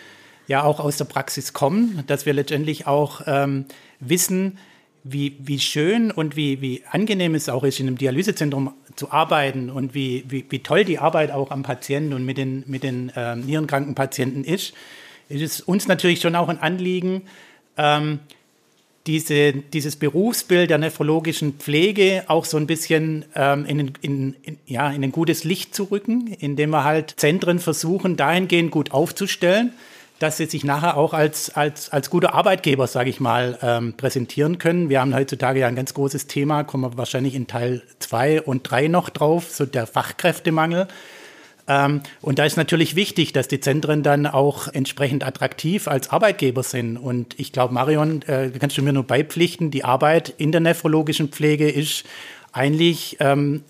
ja 0.48 0.64
auch 0.64 0.80
aus 0.80 0.98
der 0.98 1.06
Praxis 1.06 1.54
kommen, 1.54 2.04
dass 2.08 2.26
wir 2.26 2.34
letztendlich 2.34 2.88
auch 2.88 3.22
ähm, 3.26 3.66
wissen, 4.00 4.58
wie, 5.04 5.38
wie 5.40 5.60
schön 5.60 6.12
und 6.12 6.36
wie, 6.36 6.62
wie 6.62 6.84
angenehm 6.90 7.36
es 7.36 7.48
auch 7.48 7.64
ist, 7.64 7.80
in 7.80 7.88
einem 7.88 7.98
Dialysezentrum 7.98 8.74
zu 8.96 9.12
arbeiten 9.12 9.70
und 9.70 9.94
wie, 9.94 10.26
wie, 10.28 10.46
wie 10.50 10.60
toll 10.60 10.84
die 10.84 11.00
Arbeit 11.00 11.32
auch 11.32 11.52
am 11.52 11.64
Patienten 11.64 12.14
und 12.14 12.26
mit 12.26 12.38
den, 12.38 12.64
mit 12.68 12.84
den 12.84 13.12
ähm, 13.16 13.42
nierenkranken 13.42 13.96
Patienten 13.96 14.44
ist, 14.44 14.74
ist 15.30 15.42
es 15.42 15.62
uns 15.62 15.88
natürlich 15.88 16.20
schon 16.20 16.36
auch 16.36 16.50
ein 16.50 16.60
Anliegen, 16.60 17.22
ähm, 17.78 18.20
diese, 19.08 19.54
dieses 19.54 19.96
Berufsbild 19.96 20.70
der 20.70 20.78
nephrologischen 20.78 21.54
Pflege 21.54 22.26
auch 22.28 22.46
so 22.46 22.58
ein 22.58 22.68
bisschen 22.68 23.26
ähm, 23.36 23.66
in, 23.66 23.94
in, 24.02 24.36
in, 24.44 24.58
ja, 24.66 24.92
in 24.92 25.04
ein 25.04 25.12
gutes 25.12 25.46
Licht 25.46 25.74
zu 25.74 25.86
rücken, 25.86 26.28
indem 26.40 26.72
wir 26.72 26.84
halt 26.84 27.14
Zentren 27.18 27.60
versuchen, 27.60 28.18
dahingehend 28.18 28.70
gut 28.72 28.92
aufzustellen, 28.92 29.72
dass 30.20 30.38
sie 30.38 30.46
sich 30.46 30.64
nachher 30.64 30.98
auch 30.98 31.14
als, 31.14 31.56
als, 31.56 31.90
als 31.90 32.10
guter 32.10 32.34
Arbeitgeber, 32.34 32.88
sage 32.88 33.10
ich 33.10 33.20
mal, 33.20 33.58
ähm, 33.62 33.94
präsentieren 33.94 34.58
können. 34.58 34.90
Wir 34.90 35.00
haben 35.00 35.16
heutzutage 35.16 35.62
ja 35.62 35.68
ein 35.68 35.76
ganz 35.76 35.94
großes 35.94 36.28
Thema, 36.28 36.64
kommen 36.64 36.84
wir 36.84 36.98
wahrscheinlich 36.98 37.36
in 37.36 37.48
Teil 37.48 37.84
2 38.00 38.42
und 38.42 38.70
3 38.70 38.88
noch 38.88 39.10
drauf, 39.10 39.52
so 39.52 39.66
der 39.66 39.88
Fachkräftemangel. 39.88 40.88
Ähm, 41.68 42.02
und 42.22 42.40
da 42.40 42.46
ist 42.46 42.58
natürlich 42.58 42.96
wichtig, 42.96 43.34
dass 43.34 43.48
die 43.48 43.60
Zentren 43.60 44.04
dann 44.04 44.26
auch 44.26 44.68
entsprechend 44.70 45.26
attraktiv 45.26 45.88
als 45.88 46.10
Arbeitgeber 46.10 46.64
sind. 46.64 46.98
Und 46.98 47.38
ich 47.40 47.52
glaube, 47.52 47.74
Marion, 47.74 48.22
äh, 48.24 48.52
kannst 48.58 48.78
du 48.78 48.82
mir 48.82 48.94
nur 48.94 49.04
beipflichten, 49.04 49.72
die 49.72 49.84
Arbeit 49.84 50.34
in 50.38 50.52
der 50.52 50.62
nephrologischen 50.62 51.30
Pflege 51.30 51.70
ist 51.70 52.06
eigentlich 52.54 53.18
ähm, 53.20 53.64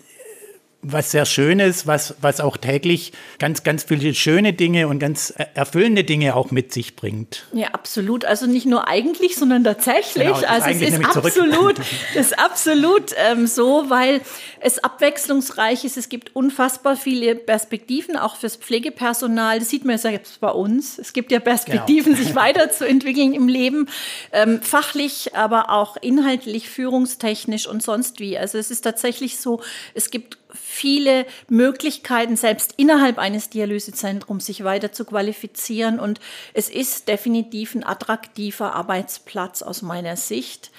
was 0.80 1.10
sehr 1.10 1.26
Schönes, 1.26 1.88
was, 1.88 2.14
was 2.20 2.40
auch 2.40 2.56
täglich 2.56 3.12
ganz, 3.40 3.64
ganz 3.64 3.82
viele 3.82 4.14
schöne 4.14 4.52
Dinge 4.52 4.86
und 4.86 5.00
ganz 5.00 5.34
erfüllende 5.54 6.04
Dinge 6.04 6.36
auch 6.36 6.52
mit 6.52 6.72
sich 6.72 6.94
bringt. 6.94 7.46
Ja, 7.52 7.68
absolut. 7.68 8.24
Also 8.24 8.46
nicht 8.46 8.64
nur 8.64 8.86
eigentlich, 8.86 9.36
sondern 9.36 9.64
tatsächlich. 9.64 10.28
Genau, 10.28 10.46
also 10.46 10.68
es 10.68 10.80
ist 10.80 11.04
absolut, 11.04 11.80
ist 12.14 12.38
absolut 12.38 13.12
ähm, 13.16 13.48
so, 13.48 13.86
weil 13.90 14.20
es 14.60 14.78
abwechslungsreich 14.78 15.84
ist. 15.84 15.96
Es 15.96 16.08
gibt 16.08 16.36
unfassbar 16.36 16.96
viele 16.96 17.34
Perspektiven, 17.34 18.16
auch 18.16 18.36
fürs 18.36 18.54
Pflegepersonal. 18.54 19.58
Das 19.58 19.70
sieht 19.70 19.84
man 19.84 19.94
ja 19.94 19.98
selbst 19.98 20.40
bei 20.40 20.50
uns. 20.50 20.98
Es 20.98 21.12
gibt 21.12 21.32
ja 21.32 21.40
Perspektiven, 21.40 22.14
genau. 22.14 22.24
sich 22.24 22.36
weiterzuentwickeln 22.36 23.34
im 23.34 23.48
Leben, 23.48 23.88
ähm, 24.32 24.62
fachlich, 24.62 25.34
aber 25.34 25.70
auch 25.70 25.96
inhaltlich, 26.00 26.68
führungstechnisch 26.68 27.66
und 27.66 27.82
sonst 27.82 28.20
wie. 28.20 28.38
Also 28.38 28.58
es 28.58 28.70
ist 28.70 28.82
tatsächlich 28.82 29.38
so, 29.38 29.60
es 29.94 30.10
gibt 30.10 30.38
viele 30.60 31.26
Möglichkeiten, 31.48 32.36
selbst 32.36 32.74
innerhalb 32.76 33.18
eines 33.18 33.50
Dialysezentrums 33.50 34.46
sich 34.46 34.64
weiter 34.64 34.92
zu 34.92 35.04
qualifizieren. 35.04 35.98
Und 36.00 36.20
es 36.54 36.68
ist 36.68 37.08
definitiv 37.08 37.74
ein 37.74 37.84
attraktiver 37.84 38.74
Arbeitsplatz 38.74 39.62
aus 39.62 39.82
meiner 39.82 40.16
Sicht 40.16 40.70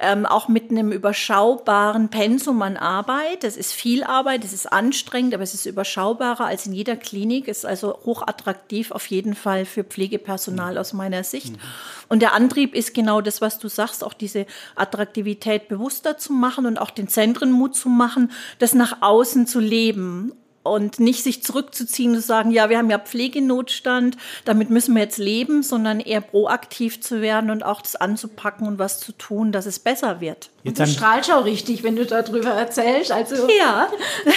ähm, 0.00 0.26
auch 0.26 0.48
mit 0.48 0.70
einem 0.70 0.92
überschaubaren 0.92 2.08
Pensum 2.08 2.62
an 2.62 2.76
Arbeit. 2.76 3.42
Das 3.42 3.56
ist 3.56 3.72
viel 3.72 4.04
Arbeit, 4.04 4.44
es 4.44 4.52
ist 4.52 4.66
anstrengend, 4.72 5.34
aber 5.34 5.42
es 5.42 5.54
ist 5.54 5.66
überschaubarer 5.66 6.44
als 6.44 6.66
in 6.66 6.72
jeder 6.72 6.96
Klinik, 6.96 7.48
ist 7.48 7.66
also 7.66 7.98
hochattraktiv 8.04 8.92
auf 8.92 9.06
jeden 9.06 9.34
Fall 9.34 9.64
für 9.64 9.82
Pflegepersonal 9.82 10.78
aus 10.78 10.92
meiner 10.92 11.24
Sicht. 11.24 11.52
Mhm. 11.52 11.60
Und 12.08 12.22
der 12.22 12.32
Antrieb 12.32 12.74
ist 12.74 12.94
genau 12.94 13.20
das, 13.20 13.40
was 13.40 13.58
du 13.58 13.68
sagst, 13.68 14.04
auch 14.04 14.14
diese 14.14 14.46
Attraktivität 14.76 15.68
bewusster 15.68 16.16
zu 16.16 16.32
machen 16.32 16.64
und 16.66 16.78
auch 16.78 16.90
den 16.90 17.08
Zentren 17.08 17.50
Mut 17.50 17.74
zu 17.74 17.88
machen, 17.88 18.30
das 18.60 18.74
nach 18.74 19.02
außen 19.02 19.27
zu 19.34 19.60
leben 19.60 20.32
und 20.62 21.00
nicht 21.00 21.22
sich 21.22 21.42
zurückzuziehen 21.42 22.12
und 22.12 22.20
zu 22.20 22.26
sagen, 22.26 22.50
ja, 22.50 22.68
wir 22.70 22.78
haben 22.78 22.90
ja 22.90 22.98
Pflegenotstand, 22.98 24.16
damit 24.44 24.70
müssen 24.70 24.94
wir 24.94 25.02
jetzt 25.02 25.18
leben, 25.18 25.62
sondern 25.62 26.00
eher 26.00 26.20
proaktiv 26.20 27.00
zu 27.00 27.20
werden 27.20 27.50
und 27.50 27.64
auch 27.64 27.80
das 27.80 27.96
anzupacken 27.96 28.66
und 28.66 28.78
was 28.78 29.00
zu 29.00 29.12
tun, 29.12 29.52
dass 29.52 29.66
es 29.66 29.78
besser 29.78 30.20
wird. 30.20 30.50
Jetzt 30.62 30.80
und 30.80 30.88
du 30.88 30.92
strahlst 30.92 31.32
auch 31.32 31.44
richtig, 31.44 31.82
wenn 31.82 31.96
du 31.96 32.04
darüber 32.06 32.50
erzählst. 32.50 33.10
Also 33.12 33.48
ja, 33.58 33.88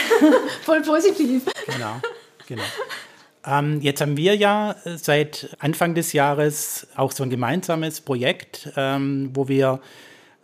voll 0.63 0.81
positiv. 0.81 1.43
Genau, 1.65 2.01
genau. 2.47 2.63
Ähm, 3.45 3.81
jetzt 3.81 4.01
haben 4.01 4.17
wir 4.17 4.35
ja 4.35 4.75
seit 4.85 5.55
Anfang 5.59 5.95
des 5.95 6.13
Jahres 6.13 6.87
auch 6.95 7.11
so 7.11 7.23
ein 7.23 7.29
gemeinsames 7.29 8.01
Projekt, 8.01 8.71
ähm, 8.75 9.31
wo 9.33 9.47
wir 9.47 9.81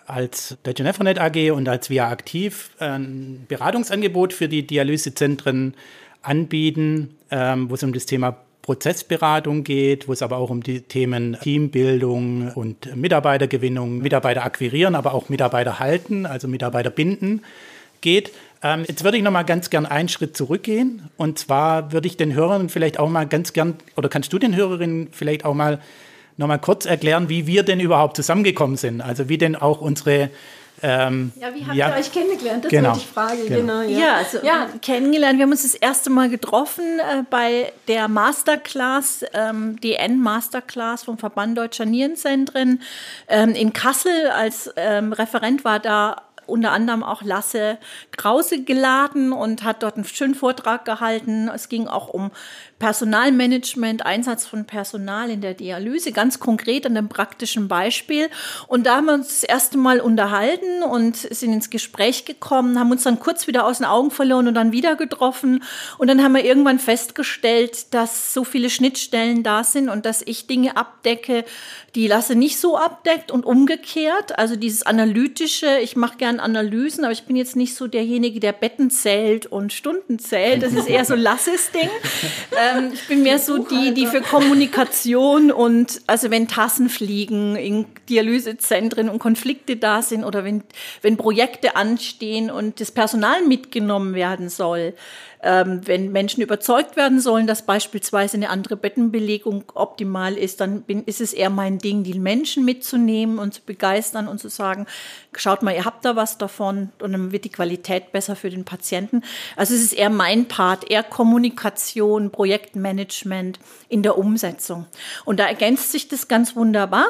als 0.08 0.58
Deutsche 0.64 0.84
Nephronet 0.84 1.20
AG 1.20 1.52
und 1.52 1.68
als 1.68 1.90
Via 1.90 2.10
Aktiv 2.10 2.72
ein 2.80 3.46
Beratungsangebot 3.48 4.34
für 4.34 4.48
die 4.48 4.66
Dialysezentren 4.66 5.74
anbieten, 6.22 7.16
ähm, 7.30 7.70
wo 7.70 7.76
es 7.76 7.84
um 7.84 7.94
das 7.94 8.06
Thema 8.06 8.38
Prozessberatung 8.62 9.64
geht, 9.64 10.08
wo 10.08 10.14
es 10.14 10.22
aber 10.22 10.38
auch 10.38 10.50
um 10.50 10.64
die 10.64 10.82
Themen 10.82 11.38
Teambildung 11.42 12.52
und 12.54 12.96
Mitarbeitergewinnung, 12.96 14.00
Mitarbeiter 14.00 14.44
akquirieren, 14.44 14.96
aber 14.96 15.14
auch 15.14 15.30
Mitarbeiter 15.30 15.80
halten, 15.80 16.26
also 16.26 16.48
Mitarbeiter 16.48 16.90
binden 16.90 17.44
geht. 18.02 18.32
Ähm, 18.64 18.84
jetzt 18.88 19.04
würde 19.04 19.18
ich 19.18 19.24
noch 19.24 19.32
mal 19.32 19.44
ganz 19.44 19.70
gern 19.70 19.86
einen 19.86 20.10
Schritt 20.10 20.36
zurückgehen. 20.36 21.04
Und 21.16 21.40
zwar 21.40 21.92
würde 21.92 22.08
ich 22.08 22.18
den 22.18 22.34
Hörern 22.34 22.70
vielleicht 22.70 23.00
auch 23.00 23.10
mal 23.10 23.26
ganz 23.26 23.54
gern, 23.54 23.76
oder 23.96 24.10
kannst 24.10 24.34
du 24.34 24.40
den 24.40 24.56
Hörerinnen 24.56 25.10
vielleicht 25.12 25.46
auch 25.46 25.54
mal 25.54 25.80
noch 26.38 26.48
mal 26.48 26.60
kurz 26.60 26.86
erklären, 26.86 27.30
wie 27.30 27.48
wir 27.48 27.64
denn 27.64 27.80
überhaupt 27.80 28.16
zusammengekommen 28.16 28.78
sind. 28.78 29.02
Also 29.02 29.28
wie 29.30 29.38
denn 29.38 29.56
auch 29.56 29.82
unsere 29.82 30.30
ähm, 30.84 31.32
ja, 31.40 31.56
wie 31.56 31.66
habt 31.66 31.76
ja, 31.76 31.90
ihr 31.90 31.96
euch 31.96 32.12
kennengelernt? 32.12 32.66
Das 32.66 32.70
genau, 32.70 32.96
ich 32.96 33.08
Frage. 33.08 33.46
Genau. 33.46 33.82
genau 33.82 33.82
ja. 33.82 34.00
ja. 34.00 34.14
also 34.16 34.40
ja. 34.44 34.68
kennengelernt. 34.82 35.40
Wir 35.40 35.44
haben 35.44 35.52
uns 35.52 35.64
das 35.64 35.74
erste 35.74 36.12
Mal 36.12 36.30
getroffen 36.30 37.00
äh, 37.00 37.24
bei 37.30 37.74
der 37.88 38.08
Masterclass, 38.08 39.26
ähm, 39.34 39.80
DN 39.82 40.20
Masterclass 40.20 41.04
vom 41.04 41.18
Verband 41.18 41.58
Deutscher 41.58 41.86
Nierenzentren 41.86 42.82
ähm, 43.28 43.56
in 43.56 43.74
Kassel. 43.74 44.28
Als 44.28 44.72
ähm, 44.76 45.14
Referent 45.14 45.66
war 45.66 45.80
da 45.80 46.22
unter 46.46 46.72
anderem 46.72 47.04
auch 47.04 47.24
Lasse 47.24 47.78
Krause 48.16 48.64
geladen 48.64 49.34
und 49.34 49.64
hat 49.64 49.84
dort 49.84 49.96
einen 49.96 50.06
schönen 50.06 50.36
Vortrag 50.36 50.86
gehalten. 50.86 51.50
Es 51.54 51.70
ging 51.70 51.88
auch 51.88 52.08
um 52.08 52.32
Personalmanagement, 52.80 54.06
Einsatz 54.06 54.46
von 54.46 54.66
Personal 54.66 55.32
in 55.32 55.42
der 55.42 55.56
Dialyse, 55.56 56.12
ganz 56.12 56.40
konkret 56.40 56.86
an 56.86 56.96
einem 56.96 57.10
praktischen 57.10 57.68
Beispiel. 57.68 58.30
Und 58.68 58.86
da 58.86 58.98
haben 58.98 59.06
wir 59.06 59.16
uns 59.16 59.28
das 59.28 59.44
erste 59.44 59.80
Mal 59.80 60.00
unterhalten 60.00 60.84
und 60.84 61.18
sind 61.18 61.54
ins 61.54 61.72
Gespräch 61.72 62.26
gekommen, 62.26 62.80
haben 62.80 62.92
uns 62.92 63.04
dann 63.04 63.20
kurz 63.20 63.48
wieder 63.48 63.66
aus 63.66 63.80
den 63.80 63.88
Augen 63.88 64.12
verloren 64.12 64.48
und 64.48 64.54
dann 64.54 64.72
wieder 64.72 64.96
getroffen. 64.96 65.64
Und 65.98 66.08
dann 66.08 66.24
haben 66.24 66.36
wir 66.36 66.46
irgendwann 66.46 66.78
festgestellt, 66.78 67.94
dass 67.96 68.34
so 68.34 68.44
viele 68.44 68.70
Schnittstellen 68.70 69.42
da 69.42 69.64
sind 69.64 69.90
und 69.90 70.06
dass 70.06 70.22
ich 70.22 70.46
Dinge 70.46 70.78
abdecke, 70.78 71.46
die 71.96 72.08
Lasse 72.08 72.36
nicht 72.36 72.60
so 72.60 72.78
abdeckt 72.78 73.32
und 73.32 73.44
umgekehrt. 73.44 74.38
Also 74.38 74.56
dieses 74.56 74.84
analytische, 74.84 75.80
ich 75.80 75.96
mache 75.96 76.18
gern 76.18 76.40
Analysen, 76.40 77.06
aber 77.06 77.14
ich 77.14 77.24
bin 77.24 77.36
jetzt 77.36 77.56
nicht 77.56 77.74
so 77.74 77.88
derjenige, 77.88 78.40
der 78.40 78.52
Betten 78.52 78.92
zählt 78.92 79.48
und 79.48 79.74
Stunden 79.74 80.20
zählt. 80.20 80.62
Das 80.62 80.74
ist 80.74 80.88
eher 80.88 81.06
so 81.06 81.16
Lasses 81.16 81.72
Ding. 81.72 81.90
ähm, 82.76 82.92
ich 82.94 83.08
bin 83.08 83.24
mehr 83.24 83.40
so 83.40 83.58
die, 83.58 83.94
die 83.94 84.08
für 84.08 84.22
Kommunikation 84.22 85.52
und 85.52 86.02
also 86.08 86.32
wenn 86.32 86.48
Tassen 86.48 86.90
fliegen 86.90 87.56
in 87.56 87.86
Dialysezentren 88.10 89.10
und 89.10 89.20
Konflikte 89.20 89.76
da 89.76 90.02
sind 90.02 90.24
oder 90.24 90.44
wenn, 90.44 90.64
wenn 91.02 91.18
Projekte 91.18 91.76
anstehen 91.76 92.50
und 92.50 92.80
das 92.80 92.92
Personal 92.92 93.44
mitgenommen 93.46 94.14
werden 94.14 94.50
soll, 94.50 94.94
ähm, 95.44 95.82
wenn 95.86 96.12
Menschen 96.12 96.42
überzeugt 96.42 96.96
werden 96.96 97.20
sollen, 97.20 97.48
dass 97.48 97.66
beispielsweise 97.66 98.38
eine 98.38 98.50
andere 98.50 98.76
Bettenbelegung 98.76 99.66
optimal 99.76 100.34
ist, 100.36 100.62
dann 100.62 100.82
bin, 100.82 101.04
ist 101.04 101.22
es 101.22 101.34
eher 101.34 101.50
mein 101.50 101.78
Ding, 101.78 102.04
die 102.04 102.18
Menschen 102.20 102.66
mitzunehmen 102.66 103.38
und 103.38 103.54
zu 103.54 103.62
begeistern 103.62 104.28
und 104.28 104.40
zu 104.40 104.50
sagen, 104.50 104.88
schaut 105.36 105.62
mal, 105.62 105.76
ihr 105.76 105.86
habt 105.86 106.06
da 106.06 106.16
was 106.16 106.38
davon 106.38 106.90
und 107.00 107.12
dann 107.12 107.32
wird 107.32 107.46
die 107.46 107.52
Qualität 107.52 108.12
besser 108.12 108.36
für 108.36 108.50
den 108.50 108.66
Patienten. 108.66 109.22
Also 109.56 109.76
es 109.76 109.82
ist 109.82 109.94
eher 109.94 110.10
mein 110.10 110.48
Part, 110.48 110.90
eher 110.90 111.04
Kommunikation, 111.04 112.32
Projektmanagement 112.32 113.60
in 113.90 114.04
der 114.04 114.18
Umsetzung. 114.18 114.86
Und 115.26 115.40
da 115.40 115.46
ergänzt 115.46 115.92
sich 115.92 116.08
das 116.08 116.28
ganz 116.28 116.56
wunderbar. 116.56 117.06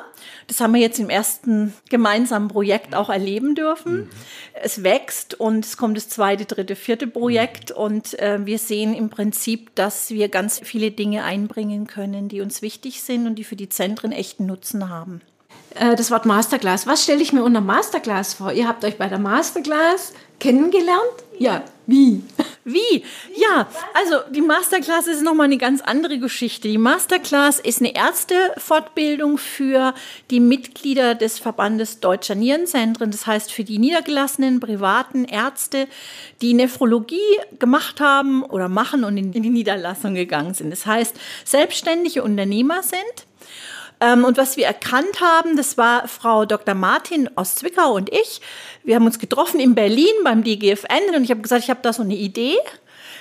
Das 0.47 0.59
haben 0.59 0.73
wir 0.73 0.81
jetzt 0.81 0.99
im 0.99 1.09
ersten 1.09 1.73
gemeinsamen 1.89 2.49
Projekt 2.49 2.93
auch 2.93 3.09
erleben 3.09 3.55
dürfen. 3.55 3.95
Mhm. 3.95 4.09
Es 4.53 4.83
wächst 4.83 5.39
und 5.39 5.65
es 5.65 5.77
kommt 5.77 5.95
das 5.95 6.09
zweite, 6.09 6.45
dritte, 6.45 6.75
vierte 6.75 7.07
Projekt 7.07 7.69
mhm. 7.71 7.77
und 7.77 8.16
äh, 8.17 8.39
wir 8.43 8.59
sehen 8.59 8.93
im 8.93 9.09
Prinzip, 9.09 9.73
dass 9.75 10.09
wir 10.09 10.29
ganz 10.29 10.59
viele 10.63 10.91
Dinge 10.91 11.23
einbringen 11.23 11.87
können, 11.87 12.29
die 12.29 12.41
uns 12.41 12.61
wichtig 12.61 13.01
sind 13.01 13.27
und 13.27 13.35
die 13.35 13.43
für 13.43 13.55
die 13.55 13.69
Zentren 13.69 14.11
echten 14.11 14.45
Nutzen 14.45 14.89
haben. 14.89 15.21
Äh, 15.75 15.95
das 15.95 16.11
Wort 16.11 16.25
Masterclass. 16.25 16.87
Was 16.87 17.03
stelle 17.03 17.21
ich 17.21 17.33
mir 17.33 17.43
unter 17.43 17.61
Masterclass 17.61 18.35
vor? 18.35 18.51
Ihr 18.51 18.67
habt 18.67 18.83
euch 18.83 18.97
bei 18.97 19.07
der 19.07 19.19
Masterclass 19.19 20.13
kennengelernt? 20.39 21.23
Ja, 21.39 21.63
wie? 21.85 22.23
Wie? 22.63 23.03
Ja, 23.35 23.67
also 23.93 24.15
die 24.31 24.41
Masterclass 24.41 25.07
ist 25.07 25.23
nochmal 25.23 25.45
eine 25.45 25.57
ganz 25.57 25.81
andere 25.81 26.17
Geschichte. 26.19 26.67
Die 26.67 26.77
Masterclass 26.77 27.59
ist 27.59 27.79
eine 27.79 27.95
Ärztefortbildung 27.95 29.37
für 29.37 29.93
die 30.31 30.39
Mitglieder 30.39 31.15
des 31.15 31.39
Verbandes 31.39 31.99
Deutscher 31.99 32.35
Nierenzentren, 32.35 33.11
das 33.11 33.25
heißt 33.25 33.51
für 33.51 33.63
die 33.63 33.77
niedergelassenen 33.77 34.59
privaten 34.59 35.25
Ärzte, 35.25 35.87
die 36.41 36.53
Nephrologie 36.53 37.37
gemacht 37.59 38.01
haben 38.01 38.43
oder 38.43 38.67
machen 38.67 39.03
und 39.03 39.15
in 39.17 39.31
die 39.31 39.49
Niederlassung 39.49 40.15
gegangen 40.15 40.53
sind. 40.53 40.71
Das 40.71 40.85
heißt, 40.85 41.15
selbstständige 41.45 42.23
Unternehmer 42.23 42.83
sind 42.83 43.27
ähm, 43.99 44.23
und 44.23 44.37
was 44.37 44.57
wir 44.57 44.65
erkannt 44.65 45.21
haben, 45.21 45.57
das 45.57 45.77
war 45.77 46.07
Frau 46.07 46.45
Dr. 46.45 46.75
Martin 46.75 47.29
aus 47.35 47.55
Zwickau 47.55 47.93
und 47.93 48.11
ich. 48.11 48.41
Wir 48.83 48.95
haben 48.95 49.05
uns 49.05 49.19
getroffen 49.19 49.59
in 49.59 49.75
Berlin 49.75 50.13
beim 50.23 50.43
DGFN 50.43 51.15
und 51.15 51.23
ich 51.23 51.31
habe 51.31 51.41
gesagt, 51.41 51.63
ich 51.63 51.69
habe 51.69 51.79
da 51.81 51.93
so 51.93 52.03
eine 52.03 52.15
Idee. 52.15 52.57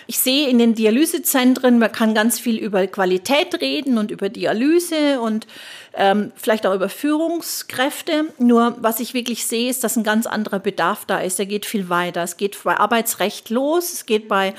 Ich 0.07 0.19
sehe 0.21 0.49
in 0.49 0.59
den 0.59 0.75
Dialysezentren, 0.75 1.79
man 1.79 1.91
kann 1.91 2.15
ganz 2.15 2.39
viel 2.39 2.59
über 2.59 2.87
Qualität 2.87 3.61
reden 3.61 3.99
und 3.99 4.13
über 4.13 4.29
Dialyse 4.29 5.21
und 5.21 5.49
ähm, 5.97 6.33
vielleicht 6.37 6.67
auch 6.67 6.75
über 6.75 6.89
Führungskräfte. 6.89 8.27
Nur 8.39 8.77
was 8.81 9.01
ich 9.01 9.15
wirklich 9.15 9.47
sehe, 9.47 9.71
ist, 9.71 9.83
dass 9.83 9.97
ein 9.97 10.05
ganz 10.05 10.27
anderer 10.27 10.59
Bedarf 10.59 11.05
da 11.07 11.19
ist. 11.19 11.39
Der 11.39 11.47
geht 11.47 11.67
viel 11.67 11.89
weiter. 11.89 12.23
Es 12.23 12.37
geht 12.37 12.63
bei 12.63 12.77
Arbeitsrecht 12.77 13.51
los, 13.51 13.93
es 13.93 14.07
geht 14.07 14.29
bei 14.29 14.55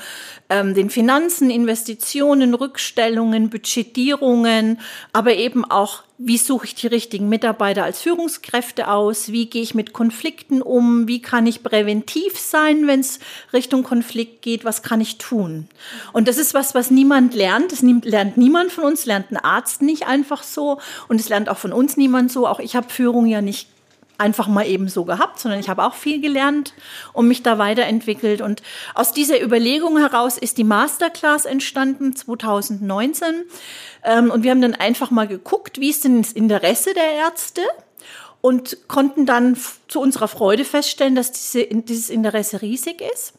ähm, 0.50 0.74
den 0.74 0.90
Finanzen, 0.90 1.50
Investitionen, 1.50 2.54
Rückstellungen, 2.54 3.50
Budgetierungen, 3.50 4.80
aber 5.12 5.34
eben 5.34 5.64
auch 5.64 6.02
wie 6.20 6.36
suche 6.36 6.66
ich 6.66 6.74
die 6.74 6.88
richtigen 6.88 7.28
Mitarbeiter 7.28 7.84
als 7.84 8.02
Führungskräfte 8.02 8.88
aus? 8.88 9.30
Wie 9.30 9.46
gehe 9.46 9.62
ich 9.62 9.76
mit 9.76 9.92
Konflikten 9.92 10.62
um? 10.62 11.06
Wie 11.06 11.22
kann 11.22 11.46
ich 11.46 11.62
präventiv 11.62 12.36
sein, 12.36 12.88
wenn 12.88 12.98
es 12.98 13.20
Richtung 13.52 13.84
Konflikt 13.84 14.42
geht? 14.42 14.64
Was 14.64 14.82
kann 14.82 15.00
ich 15.00 15.18
tun? 15.18 15.68
Und 16.12 16.26
das 16.26 16.36
ist 16.36 16.54
was, 16.54 16.74
was 16.74 16.90
niemand 16.90 17.34
lernt. 17.34 17.70
Das 17.70 17.82
lernt 17.82 18.36
niemand 18.36 18.72
von 18.72 18.82
uns, 18.82 19.06
lernt 19.06 19.30
ein 19.30 19.36
Arzt 19.36 19.80
nicht 19.80 20.08
einfach 20.08 20.42
so. 20.42 20.80
Und 21.06 21.20
es 21.28 21.30
lernt 21.30 21.50
auch 21.50 21.58
von 21.58 21.74
uns 21.74 21.98
niemand 21.98 22.32
so. 22.32 22.46
Auch 22.46 22.58
ich 22.58 22.74
habe 22.74 22.88
Führung 22.88 23.26
ja 23.26 23.42
nicht 23.42 23.68
einfach 24.16 24.48
mal 24.48 24.66
eben 24.66 24.88
so 24.88 25.04
gehabt, 25.04 25.38
sondern 25.38 25.60
ich 25.60 25.68
habe 25.68 25.84
auch 25.84 25.94
viel 25.94 26.20
gelernt 26.20 26.72
und 27.12 27.28
mich 27.28 27.42
da 27.42 27.58
weiterentwickelt. 27.58 28.40
Und 28.40 28.62
aus 28.94 29.12
dieser 29.12 29.40
Überlegung 29.40 29.98
heraus 29.98 30.38
ist 30.38 30.56
die 30.58 30.64
Masterclass 30.64 31.44
entstanden 31.44 32.16
2019. 32.16 33.44
Ähm, 34.04 34.30
und 34.30 34.42
wir 34.42 34.50
haben 34.50 34.62
dann 34.62 34.74
einfach 34.74 35.10
mal 35.10 35.28
geguckt, 35.28 35.78
wie 35.78 35.90
ist 35.90 36.04
denn 36.04 36.22
das 36.22 36.32
Interesse 36.32 36.94
der 36.94 37.12
Ärzte? 37.12 37.62
Und 38.40 38.88
konnten 38.88 39.26
dann 39.26 39.56
zu 39.88 40.00
unserer 40.00 40.28
Freude 40.28 40.64
feststellen, 40.64 41.16
dass 41.16 41.32
diese, 41.32 41.66
dieses 41.66 42.08
Interesse 42.08 42.62
riesig 42.62 43.00
ist. 43.00 43.32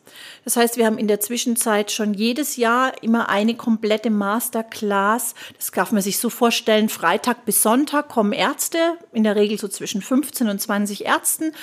Das 0.44 0.58
heißt, 0.58 0.75
wir 0.75 0.86
haben 0.86 0.98
in 0.98 1.08
der 1.08 1.22
Zwischenzeit 1.22 1.91
schon 1.91 2.13
jedes 2.13 2.58
Jahr 2.58 3.01
immer 3.01 3.29
eine 3.29 3.56
komplette 3.56 4.10
Masterclass. 4.10 5.36
Das 5.56 5.72
darf 5.72 5.94
man 5.94 6.01
sich 6.01 6.20
so 6.20 6.29
vorstellen, 6.29 6.89
Freitag 6.89 7.46
bis 7.46 7.63
Sonntag 7.63 8.10
kommen 8.10 8.34
Ärzte, 8.34 8.77
in 9.13 9.24
der 9.24 9.36
Regel 9.36 9.58
so 9.58 9.70
zwischen 9.70 10.01
15 10.01 10.50
und 10.50 10.60
20 10.60 11.06
Ärzten, 11.06 11.53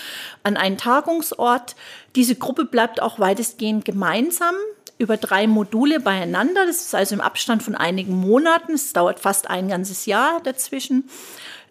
an 0.42 0.56
einen 0.56 0.78
Tagungsort. 0.78 1.76
Diese 2.14 2.36
Gruppe 2.36 2.64
bleibt 2.64 3.02
auch 3.02 3.18
weitestgehend 3.18 3.84
gemeinsam 3.84 4.54
über 4.98 5.18
drei 5.18 5.46
Module 5.46 6.00
beieinander. 6.00 6.64
Das 6.66 6.76
ist 6.76 6.94
also 6.94 7.14
im 7.14 7.20
Abstand 7.20 7.62
von 7.62 7.74
einigen 7.74 8.16
Monaten. 8.16 8.72
Es 8.72 8.94
dauert 8.94 9.20
fast 9.20 9.50
ein 9.50 9.68
ganzes 9.68 10.06
Jahr 10.06 10.40
dazwischen 10.42 11.04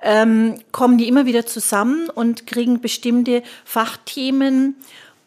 ähm, 0.06 0.60
kommen 0.72 1.00
die 1.00 1.08
immer 1.08 1.26
wieder 1.26 1.48
zusammen 1.48 2.10
und 2.10 2.46
kriegen 2.46 2.80
bestimmte 2.80 3.42
Fachthemen, 3.66 4.76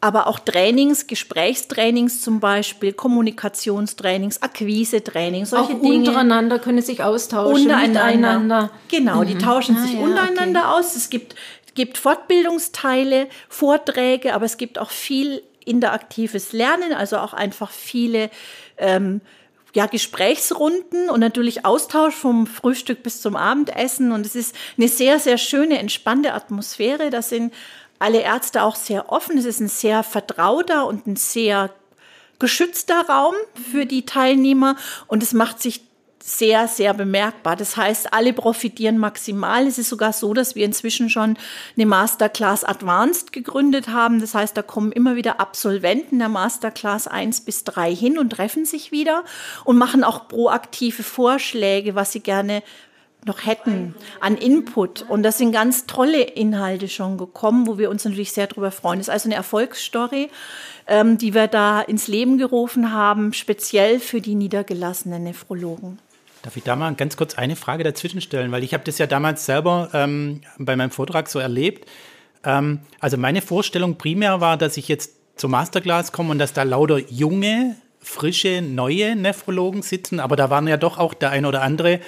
aber 0.01 0.29
auch 0.29 0.39
Trainings, 0.39 1.09
Gesprächstrainings 1.09 2.23
zum 2.23 2.39
Beispiel, 2.39 2.93
Kommunikationstrainings, 2.93 4.41
Akquise-Trainings, 4.41 5.51
solche 5.51 5.75
auch 5.75 5.81
Dinge. 5.81 6.09
untereinander 6.09 6.61
können 6.61 6.81
sich 6.81 7.03
austauschen, 7.03 7.69
untereinander. 7.69 8.71
Genau, 8.89 9.23
mhm. 9.23 9.27
die 9.27 9.39
tauschen 9.39 9.77
ah, 9.77 9.83
sich 9.83 9.95
ja, 9.95 10.01
untereinander 10.01 10.61
okay. 10.61 10.79
aus. 10.79 10.95
Es 10.95 11.11
gibt, 11.11 11.35
gibt 11.75 11.99
Fortbildungsteile, 11.99 13.27
Vorträge, 13.49 14.33
aber 14.33 14.45
es 14.45 14.59
gibt 14.59 14.79
auch 14.79 14.91
viel 14.91 15.43
interaktives 15.65 16.53
Lernen, 16.53 16.93
also 16.93 17.19
auch 17.19 17.33
einfach 17.33 17.73
viele 17.73 18.31
ähm, 18.77 19.21
ja, 19.75 19.87
Gesprächsrunden 19.87 21.11
und 21.11 21.21
natürlich 21.21 21.65
Austausch 21.65 22.15
vom 22.15 22.47
Frühstück 22.47 23.03
bis 23.03 23.21
zum 23.21 23.37
Abendessen. 23.37 24.13
Und 24.13 24.25
es 24.25 24.35
ist 24.35 24.55
eine 24.77 24.89
sehr, 24.89 25.19
sehr 25.19 25.39
schöne, 25.39 25.79
entspannte 25.79 26.33
Atmosphäre. 26.33 27.11
Da 27.11 27.23
sind 27.23 27.53
alle 27.99 28.21
Ärzte 28.21 28.63
auch 28.63 28.77
sehr 28.77 29.13
offen. 29.13 29.37
Es 29.39 29.45
ist 29.45 29.61
ein 29.61 29.69
sehr 29.69 30.03
vertrauter 30.03 30.87
und 30.87 31.07
ein 31.07 31.17
sehr 31.17 31.71
geschützter 32.39 33.07
Raum 33.09 33.35
für 33.71 33.85
die 33.85 34.07
Teilnehmer. 34.07 34.77
Und 35.07 35.23
es 35.23 35.33
macht 35.33 35.61
sich 35.61 35.88
sehr, 36.29 36.69
sehr 36.69 36.93
bemerkbar. 36.93 37.57
Das 37.57 37.77
heißt, 37.77 38.13
alle 38.13 38.33
profitieren 38.33 38.99
maximal. 38.99 39.67
Es 39.67 39.79
ist 39.79 39.89
sogar 39.89 40.13
so, 40.13 40.35
dass 40.35 40.55
wir 40.55 40.65
inzwischen 40.65 41.09
schon 41.09 41.39
eine 41.77 41.87
Masterclass 41.87 42.65
Advanced 42.65 43.33
gegründet 43.33 43.89
haben. 43.89 44.21
Das 44.21 44.35
heißt, 44.35 44.57
da 44.57 44.63
kommen 44.63 44.93
immer 44.93 45.17
wieder 45.17 45.41
Absolventen 45.41 46.19
der 46.19 46.29
Masterclass 46.29 47.09
1 47.09 47.43
bis 47.43 47.65
3 47.65 47.95
hin 47.95 48.19
und 48.19 48.31
treffen 48.31 48.67
sich 48.67 48.93
wieder 48.93 49.25
und 49.65 49.79
machen 49.79 50.05
auch 50.05 50.29
proaktive 50.29 51.03
Vorschläge, 51.03 51.95
was 51.95 52.13
sie 52.13 52.21
gerne 52.21 52.63
noch 53.25 53.47
hätten 53.47 53.95
an 54.21 54.37
Input. 54.37 55.05
Und 55.09 55.23
das 55.23 55.39
sind 55.39 55.53
ganz 55.53 55.87
tolle 55.87 56.23
Inhalte 56.23 56.89
schon 56.89 57.17
gekommen, 57.17 57.67
wo 57.67 57.79
wir 57.79 57.91
uns 57.91 58.05
natürlich 58.05 58.33
sehr 58.33 58.47
darüber 58.47 58.71
freuen. 58.71 58.99
Das 58.99 59.09
ist 59.09 59.13
also 59.13 59.29
eine 59.29 59.35
Erfolgsstory, 59.35 60.29
ähm, 60.87 61.19
die 61.19 61.35
wir 61.35 61.47
da 61.47 61.81
ins 61.81 62.07
Leben 62.07 62.39
gerufen 62.39 62.93
haben, 62.93 63.33
speziell 63.33 63.99
für 63.99 64.21
die 64.21 64.35
niedergelassenen 64.35 65.25
Nephrologen. 65.25 65.99
Darf 66.43 66.57
ich 66.57 66.63
da 66.63 66.77
mal 66.77 66.95
ganz 66.95 67.17
kurz 67.17 67.35
eine 67.35 67.57
Frage 67.57 67.85
dazwischen 67.85 68.21
stellen? 68.21 68.53
Weil 68.53 68.63
ich 68.63 68.75
habe 68.75 68.85
das 68.85 68.99
ja 68.99 69.07
damals 69.07 69.45
selber 69.45 69.91
ähm, 69.93 70.41
bei 70.59 70.77
meinem 70.77 70.91
Vortrag 70.91 71.29
so 71.29 71.39
erlebt. 71.39 71.89
Ähm, 72.45 72.81
also 73.01 73.17
meine 73.17 73.43
Vorstellung 73.43 73.97
primär 73.99 74.41
war, 74.41 74.57
dass 74.57 74.77
ich 74.77 74.89
jetzt 74.89 75.17
zur 75.37 75.51
Masterclass 75.51 76.13
komme 76.13 76.31
und 76.31 76.39
dass 76.39 76.53
da 76.53 76.63
lauter 76.63 76.99
junge, 76.99 77.77
frische, 78.01 78.63
neue 78.63 79.17
Nephrologen 79.17 79.83
sitzen. 79.83 80.21
Aber 80.21 80.37
da 80.37 80.51
waren 80.51 80.69
ja 80.69 80.77
doch 80.77 80.99
auch 80.99 81.15
der 81.15 81.31
ein 81.31 81.45
oder 81.45 81.63
andere, 81.63 82.01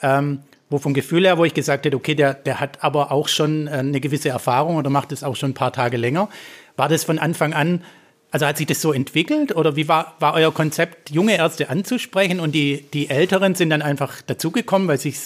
ähm, 0.00 0.40
wo 0.70 0.78
vom 0.78 0.94
Gefühl 0.94 1.24
her, 1.24 1.36
wo 1.36 1.44
ich 1.44 1.54
gesagt 1.54 1.84
hätte, 1.84 1.96
okay, 1.96 2.14
der, 2.14 2.34
der 2.34 2.60
hat 2.60 2.82
aber 2.82 3.10
auch 3.10 3.28
schon 3.28 3.66
äh, 3.66 3.72
eine 3.72 4.00
gewisse 4.00 4.28
Erfahrung 4.28 4.76
oder 4.76 4.90
macht 4.90 5.12
es 5.12 5.24
auch 5.24 5.36
schon 5.36 5.50
ein 5.50 5.54
paar 5.54 5.72
Tage 5.72 5.96
länger. 5.96 6.28
War 6.76 6.88
das 6.88 7.04
von 7.04 7.18
Anfang 7.18 7.52
an 7.52 7.82
also 8.32 8.46
hat 8.46 8.56
sich 8.56 8.66
das 8.66 8.80
so 8.80 8.92
entwickelt 8.92 9.54
oder 9.54 9.76
wie 9.76 9.86
war, 9.88 10.16
war 10.18 10.34
euer 10.34 10.52
Konzept, 10.52 11.10
junge 11.10 11.36
Ärzte 11.36 11.68
anzusprechen 11.68 12.40
und 12.40 12.52
die, 12.52 12.86
die 12.92 13.10
Älteren 13.10 13.54
sind 13.54 13.70
dann 13.70 13.82
einfach 13.82 14.22
dazugekommen, 14.22 14.88
weil 14.88 14.98
sich 14.98 15.18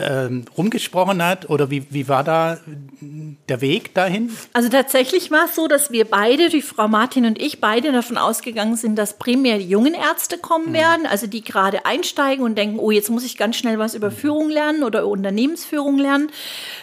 äh, 0.00 0.30
rumgesprochen 0.56 1.22
hat? 1.24 1.48
Oder 1.50 1.70
wie, 1.70 1.86
wie 1.90 2.08
war 2.08 2.24
da 2.24 2.58
der 3.00 3.60
Weg 3.60 3.94
dahin? 3.94 4.30
Also 4.52 4.68
tatsächlich 4.68 5.30
war 5.30 5.46
es 5.46 5.54
so, 5.54 5.68
dass 5.68 5.90
wir 5.90 6.04
beide, 6.04 6.48
die 6.48 6.62
Frau 6.62 6.88
Martin 6.88 7.26
und 7.26 7.40
ich, 7.40 7.60
beide 7.60 7.92
davon 7.92 8.16
ausgegangen 8.16 8.76
sind, 8.76 8.96
dass 8.96 9.18
primär 9.18 9.58
die 9.58 9.68
jungen 9.68 9.94
Ärzte 9.94 10.38
kommen 10.38 10.70
mhm. 10.70 10.74
werden, 10.74 11.06
also 11.06 11.26
die 11.26 11.42
gerade 11.42 11.86
einsteigen 11.86 12.44
und 12.44 12.56
denken, 12.56 12.78
oh, 12.78 12.90
jetzt 12.90 13.10
muss 13.10 13.24
ich 13.24 13.36
ganz 13.36 13.56
schnell 13.56 13.78
was 13.78 13.94
über 13.94 14.10
Führung 14.10 14.50
lernen 14.50 14.82
oder 14.82 15.06
Unternehmensführung 15.06 15.98
lernen. 15.98 16.30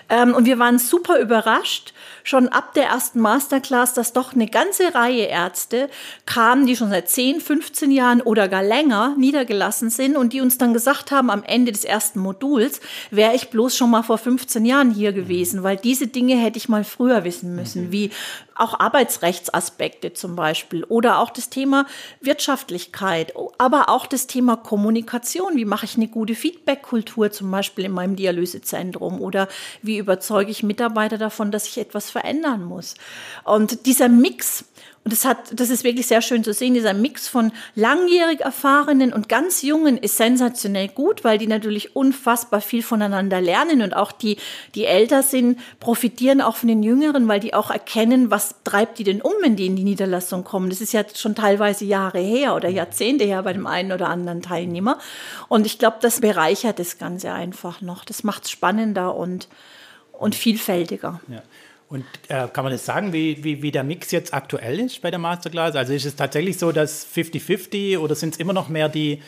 Ähm, 0.10 0.34
und 0.34 0.46
wir 0.46 0.60
waren 0.60 0.80
super 0.80 1.20
überrascht, 1.20 1.94
schon 2.24 2.50
ab 2.50 2.74
der 2.74 2.86
ersten 2.86 3.20
Masterclass, 3.20 3.94
dass 3.94 4.14
doch 4.14 4.34
eine 4.34 4.48
ganze 4.48 4.96
Reihe 4.96 5.26
Ärzte 5.26 5.90
kamen, 6.26 6.66
die 6.66 6.76
schon 6.76 6.90
seit 6.90 7.10
10, 7.10 7.40
15 7.40 7.92
Jahren 7.92 8.22
oder 8.22 8.48
gar 8.48 8.64
länger 8.64 9.16
niedergelassen 9.18 9.90
sind 9.90 10.18
und 10.18 10.34
die 10.34 10.42
uns 10.42 10.58
dann 10.58 10.74
gesagt 10.74 11.12
haben, 11.12 11.30
am 11.30 11.44
Ende 11.44 11.72
des 11.72 11.86
ersten 11.86 12.20
Moduls, 12.20 12.82
wäre 13.12 13.36
ich 13.36 13.50
bloß 13.50 13.76
schon 13.76 13.92
mal 13.92 14.04
vor 14.04 14.18
15 14.18 14.66
Jahren 14.66 14.92
hier 14.92 15.14
gewesen, 15.14 15.64
weil 15.64 15.78
diese 15.78 16.08
Dinge 16.08 16.36
hätte 16.36 16.58
ich 16.58 16.70
mal 16.70 16.84
früher 16.84 17.24
wissen 17.24 17.56
müssen, 17.56 17.88
mhm. 17.88 17.92
wie 17.92 18.12
auch 18.56 18.80
Arbeitsrechtsaspekte 18.80 20.14
zum 20.14 20.36
Beispiel 20.36 20.84
oder 20.86 21.20
auch 21.20 21.30
das 21.30 21.50
Thema 21.50 21.86
Wirtschaftlichkeit, 22.22 23.34
aber 23.58 23.90
auch 23.90 24.08
das 24.08 24.28
Thema 24.28 24.56
Kommunikation. 24.56 25.58
Wie 25.58 25.66
mache 25.66 25.86
ich 25.86 25.98
eine 25.98 26.08
gute 26.08 26.36
Feedback-Kultur 26.36 27.32
zum 27.32 27.52
Beispiel 27.52 27.86
in 27.86 27.92
meinem 27.92 28.16
Dialysezentrum 28.16 29.22
oder 29.22 29.50
wie 29.82 29.98
überzeuge 29.98 30.52
ich 30.52 30.64
Mitarbeiter 30.64 31.18
davon, 31.18 31.52
dass 31.52 31.68
ich 31.68 31.78
etwas 31.78 32.10
verändern 32.10 32.64
muss? 32.64 32.96
Und 33.44 33.86
dieser 33.86 34.08
Mix 34.08 34.66
und 35.06 35.12
das 35.12 35.24
hat, 35.24 35.60
das 35.60 35.70
ist 35.70 35.84
wirklich 35.84 36.08
sehr 36.08 36.24
schön 36.24 36.44
zu 36.44 36.52
sehen. 36.52 36.74
Dieser 36.74 36.96
Mix 36.96 37.28
von 37.28 37.52
langjährig 37.76 38.42
Erfahrenen 38.42 39.14
und 39.14 39.30
ganz 39.30 39.62
Jungen 39.62 40.00
ist 40.00 40.18
sensationell 40.18 40.88
gut, 40.88 41.24
weil 41.24 41.38
die 41.38 41.46
natürlich 41.46 41.96
unfassbar 41.96 42.60
viel 42.60 42.82
voneinander 42.82 43.40
lernen 43.40 43.84
und 43.84 43.96
auch 43.96 44.12
die, 44.12 44.38
die 44.74 44.86
älter 44.86 45.22
sind, 45.22 45.60
profitieren 45.80 46.42
auch 46.42 46.56
von 46.56 46.70
den 46.70 46.82
Jüngeren, 46.82 47.28
weil 47.28 47.40
die 47.40 47.54
auch 47.54 47.70
erkennen, 47.70 48.32
was 48.32 48.56
treibt 48.64 48.98
die 48.98 49.04
denn 49.04 49.22
um, 49.22 49.34
wenn 49.42 49.56
die 49.56 49.68
in 49.68 49.76
die 49.76 49.84
Niederlassung 49.84 50.44
kommen. 50.44 50.72
Das 50.72 50.82
ist 50.82 50.92
ja 50.92 51.04
schon 51.14 51.36
teilweise 51.36 51.86
Jahre 51.86 52.20
her 52.20 52.56
oder 52.56 52.70
Jahrzehnte 52.70 53.26
her 53.26 53.44
bei 53.44 53.54
dem 53.54 53.68
einen 53.68 53.92
oder 53.92 54.10
anderen 54.10 54.42
Teilnehmer. 54.42 54.98
Und 55.50 55.68
ich 55.68 55.78
glaube, 55.78 55.98
das 56.02 56.20
bereichert 56.20 56.80
das 56.80 56.98
Ganze 56.98 57.32
einfach 57.32 57.80
noch. 57.80 58.06
Das 58.06 58.24
macht 58.24 58.46
es 58.46 58.50
spannender 58.50 59.16
und, 59.16 59.50
und 60.14 60.34
vielfältiger. 60.34 61.22
Ja. 61.28 61.44
Und 61.96 62.04
äh, 62.28 62.50
kann 62.52 62.66
man 62.66 62.74
das 62.74 62.86
sagen, 62.86 63.14
wie, 63.14 63.42
wie, 63.42 63.62
wie 63.62 63.72
der 63.72 63.86
Mix 63.86 64.12
jetzt 64.12 64.34
aktuell 64.34 64.82
ist 64.82 65.02
bei 65.02 65.12
der 65.12 65.20
Masterclass? 65.20 65.78
Also 65.78 65.94
ist 65.94 66.04
es 66.04 66.18
tatsächlich 66.18 66.58
so, 66.58 66.74
dass 66.74 67.08
50-50 67.08 68.00
oder 68.00 68.16
sind 68.16 68.34
es 68.34 68.40
immer 68.42 68.52
noch 68.52 68.68
mehr 68.68 68.90
die, 68.90 69.22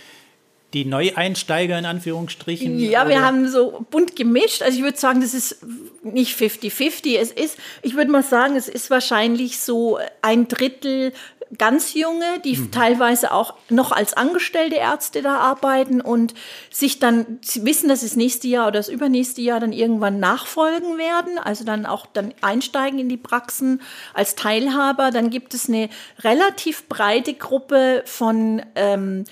die 0.74 0.84
Neueinsteiger 0.84 1.80
in 1.80 1.86
Anführungsstrichen? 1.86 2.78
Ja, 2.78 3.04
oder? 3.04 3.10
wir 3.10 3.22
haben 3.22 3.48
so 3.48 3.86
bunt 3.90 4.18
gemischt. 4.18 4.64
Also 4.64 4.80
ich 4.80 4.84
würde 4.84 4.98
sagen, 4.98 5.22
das 5.22 5.34
ist 5.34 5.66
nicht 6.04 6.38
50-50. 6.38 7.18
Es 7.18 7.32
ist, 7.32 7.58
ich 7.84 7.96
würde 7.96 8.12
mal 8.12 8.22
sagen, 8.22 8.58
es 8.58 8.68
ist 8.68 8.90
wahrscheinlich 8.90 9.60
so 9.60 9.98
ein 10.22 10.50
Drittel 10.50 11.14
ganz 11.58 11.94
junge, 11.94 12.40
die 12.44 12.58
mhm. 12.58 12.72
teilweise 12.72 13.32
auch 13.32 13.54
noch 13.70 13.92
als 13.92 14.14
angestellte 14.14 14.76
Ärzte 14.76 15.22
da 15.22 15.38
arbeiten 15.38 16.02
und 16.02 16.34
sich 16.70 17.00
dann 17.00 17.40
wissen, 17.56 17.90
dass 17.90 18.02
das 18.02 18.16
nächste 18.16 18.48
Jahr 18.48 18.68
oder 18.68 18.80
das 18.80 18.90
übernächste 18.90 19.42
Jahr 19.42 19.60
dann 19.60 19.72
irgendwann 19.72 20.20
nachfolgen 20.20 20.98
werden, 20.98 21.38
also 21.38 21.64
dann 21.64 21.86
auch 21.86 22.06
dann 22.06 22.34
einsteigen 22.42 23.00
in 23.00 23.10
die 23.10 23.18
Praxen 23.18 23.82
als 24.14 24.36
Teilhaber. 24.36 25.12
Dann 25.12 25.30
gibt 25.30 25.54
es 25.54 25.70
eine 25.70 25.90
relativ 26.20 26.88
breite 26.88 27.34
Gruppe 27.34 28.04
von 28.06 28.62
ähm, 28.76 29.26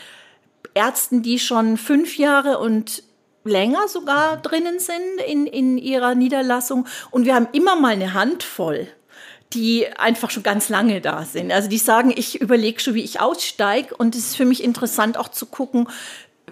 Ärzten, 0.73 1.21
die 1.21 1.39
schon 1.39 1.77
fünf 1.77 2.17
Jahre 2.17 2.59
und 2.59 3.03
länger 3.43 3.87
sogar 3.87 4.37
drinnen 4.37 4.79
sind 4.79 5.21
in, 5.27 5.45
in 5.45 5.77
ihrer 5.77 6.15
Niederlassung. 6.15 6.87
Und 7.11 7.25
wir 7.25 7.35
haben 7.35 7.47
immer 7.53 7.75
mal 7.75 7.93
eine 7.93 8.13
Handvoll 8.13 8.87
die 9.55 9.87
einfach 9.97 10.29
schon 10.29 10.43
ganz 10.43 10.69
lange 10.69 11.01
da 11.01 11.23
sind. 11.23 11.51
Also 11.51 11.69
die 11.69 11.77
sagen, 11.77 12.13
ich 12.15 12.41
überlege 12.41 12.79
schon, 12.79 12.93
wie 12.93 13.03
ich 13.03 13.21
aussteige. 13.21 13.95
Und 13.95 14.15
es 14.15 14.27
ist 14.27 14.35
für 14.37 14.45
mich 14.45 14.63
interessant 14.63 15.17
auch 15.17 15.29
zu 15.29 15.45
gucken, 15.45 15.87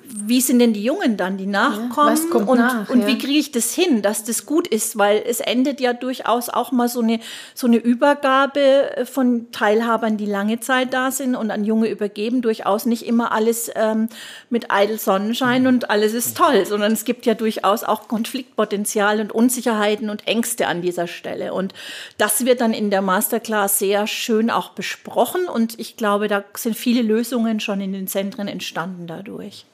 wie 0.06 0.42
sind 0.42 0.60
denn 0.60 0.74
die 0.74 0.84
Jungen 0.84 1.18
dann, 1.18 1.38
die 1.38 1.46
nachkommen? 1.46 2.20
Ja, 2.32 2.40
und, 2.40 2.58
nach, 2.58 2.90
und 2.90 3.02
ja. 3.02 3.08
wie 3.08 3.18
kriege 3.18 3.40
ich 3.40 3.52
das 3.52 3.74
hin, 3.74 4.02
dass 4.02 4.24
das 4.24 4.46
gut 4.46 4.68
ist? 4.68 4.98
Weil 4.98 5.24
es 5.26 5.40
endet 5.40 5.80
ja 5.80 5.94
durchaus 5.94 6.50
auch 6.50 6.72
mal 6.72 6.88
so 6.90 7.02
eine, 7.02 7.20
so 7.56 7.68
eine 7.68 7.78
Übergabe 7.78 9.06
von 9.12 9.52
Teilhabern, 9.52 10.18
die 10.18 10.26
lange 10.26 10.60
Zeit 10.60 10.94
da 10.94 11.10
sind 11.12 11.36
und 11.36 11.52
an 11.52 11.64
Junge 11.64 11.88
übergeben. 11.90 12.42
Durchaus 12.42 12.86
nicht 12.86 13.06
immer 13.06 13.32
alles 13.32 13.72
ähm, 13.76 14.10
mit 14.50 14.72
eitel 14.72 15.00
Sonnenschein 15.00 15.68
und 15.68 15.90
alles 15.90 16.14
ist 16.14 16.38
toll, 16.38 16.66
sondern 16.66 16.92
es 16.92 17.06
gibt 17.06 17.26
ja 17.26 17.34
durchaus 17.34 17.84
auch 17.84 18.08
Konfliktpotenzial 18.08 19.20
und 19.20 19.32
Unsicherheiten 19.32 20.10
und 20.10 20.28
Ängste 20.28 20.68
an 20.68 20.82
dieser 20.82 21.08
Stelle. 21.08 21.54
Und 21.54 21.74
das 22.18 22.46
wird 22.46 22.62
dann 22.62 22.74
in 22.74 22.90
der 22.92 23.02
Masterclass 23.02 23.80
sehr 23.80 24.06
schön 24.08 24.50
auch 24.50 24.70
besprochen. 24.70 25.46
Und 25.46 25.80
ich 25.80 25.98
glaube, 25.98 26.28
da 26.28 26.44
sind 26.56 26.76
viele 26.76 27.02
Lösungen 27.02 27.60
schon 27.60 27.82
in 27.82 27.94
den 27.94 28.08
Zentren 28.08 28.48
entstanden 28.48 29.08
dadurch. 29.08 29.66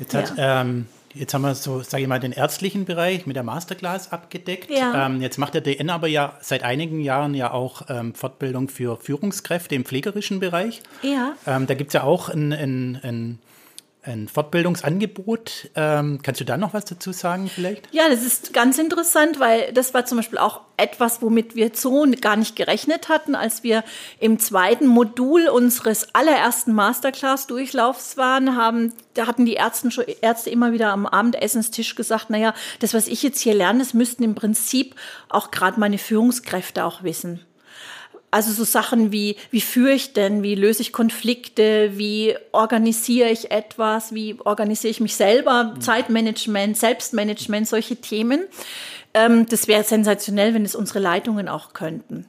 Jetzt 0.00 0.14
hat 0.14 0.36
ja. 0.36 0.62
ähm, 0.62 0.86
Jetzt 1.12 1.34
haben 1.34 1.42
wir 1.42 1.56
so, 1.56 1.82
sage 1.82 2.04
ich 2.04 2.08
mal, 2.08 2.20
den 2.20 2.30
ärztlichen 2.30 2.84
Bereich 2.84 3.26
mit 3.26 3.34
der 3.34 3.42
Masterclass 3.42 4.12
abgedeckt. 4.12 4.70
Ja. 4.70 5.06
Ähm, 5.06 5.20
jetzt 5.20 5.38
macht 5.38 5.54
der 5.54 5.60
DN 5.60 5.90
aber 5.90 6.06
ja 6.06 6.34
seit 6.40 6.62
einigen 6.62 7.00
Jahren 7.00 7.34
ja 7.34 7.50
auch 7.50 7.82
ähm, 7.88 8.14
Fortbildung 8.14 8.68
für 8.68 8.96
Führungskräfte 8.96 9.74
im 9.74 9.84
pflegerischen 9.84 10.38
Bereich. 10.38 10.82
Ja. 11.02 11.32
Ähm, 11.46 11.66
da 11.66 11.74
gibt 11.74 11.88
es 11.88 11.94
ja 11.94 12.04
auch 12.04 12.28
ein, 12.28 12.52
ein, 12.52 13.00
ein, 13.02 13.38
ein 14.02 14.28
Fortbildungsangebot. 14.28 15.70
Ähm, 15.74 16.20
kannst 16.22 16.40
du 16.40 16.44
da 16.44 16.56
noch 16.56 16.72
was 16.72 16.86
dazu 16.86 17.12
sagen 17.12 17.50
vielleicht? 17.54 17.92
Ja, 17.92 18.08
das 18.08 18.22
ist 18.22 18.52
ganz 18.52 18.78
interessant, 18.78 19.40
weil 19.40 19.72
das 19.72 19.92
war 19.92 20.06
zum 20.06 20.18
Beispiel 20.18 20.38
auch 20.38 20.62
etwas, 20.76 21.20
womit 21.20 21.54
wir 21.54 21.70
so 21.74 22.06
gar 22.20 22.36
nicht 22.36 22.56
gerechnet 22.56 23.08
hatten, 23.08 23.34
als 23.34 23.62
wir 23.62 23.84
im 24.18 24.38
zweiten 24.38 24.86
Modul 24.86 25.48
unseres 25.48 26.14
allerersten 26.14 26.72
Masterclass-Durchlaufs 26.72 28.16
waren, 28.16 28.56
haben, 28.56 28.94
da 29.14 29.26
hatten 29.26 29.44
die 29.44 29.54
Ärzte, 29.54 29.90
schon, 29.90 30.04
Ärzte 30.22 30.48
immer 30.48 30.72
wieder 30.72 30.90
am 30.92 31.06
Abendessenstisch 31.06 31.94
gesagt, 31.94 32.30
naja, 32.30 32.54
das, 32.78 32.94
was 32.94 33.06
ich 33.06 33.22
jetzt 33.22 33.40
hier 33.40 33.54
lerne, 33.54 33.80
das 33.80 33.92
müssten 33.92 34.22
im 34.22 34.34
Prinzip 34.34 34.94
auch 35.28 35.50
gerade 35.50 35.78
meine 35.78 35.98
Führungskräfte 35.98 36.84
auch 36.84 37.02
wissen. 37.02 37.40
Also 38.30 38.52
so 38.52 38.64
Sachen 38.64 39.10
wie, 39.10 39.36
wie 39.50 39.60
führe 39.60 39.92
ich 39.92 40.12
denn, 40.12 40.42
wie 40.42 40.54
löse 40.54 40.82
ich 40.82 40.92
Konflikte, 40.92 41.92
wie 41.94 42.36
organisiere 42.52 43.28
ich 43.30 43.50
etwas, 43.50 44.14
wie 44.14 44.36
organisiere 44.44 44.90
ich 44.90 45.00
mich 45.00 45.16
selber, 45.16 45.74
Zeitmanagement, 45.80 46.76
Selbstmanagement, 46.76 47.66
solche 47.66 47.96
Themen. 47.96 48.44
Ähm, 49.12 49.46
das 49.46 49.66
wäre 49.66 49.82
sensationell, 49.82 50.54
wenn 50.54 50.64
es 50.64 50.76
unsere 50.76 51.00
Leitungen 51.00 51.48
auch 51.48 51.72
könnten. 51.72 52.26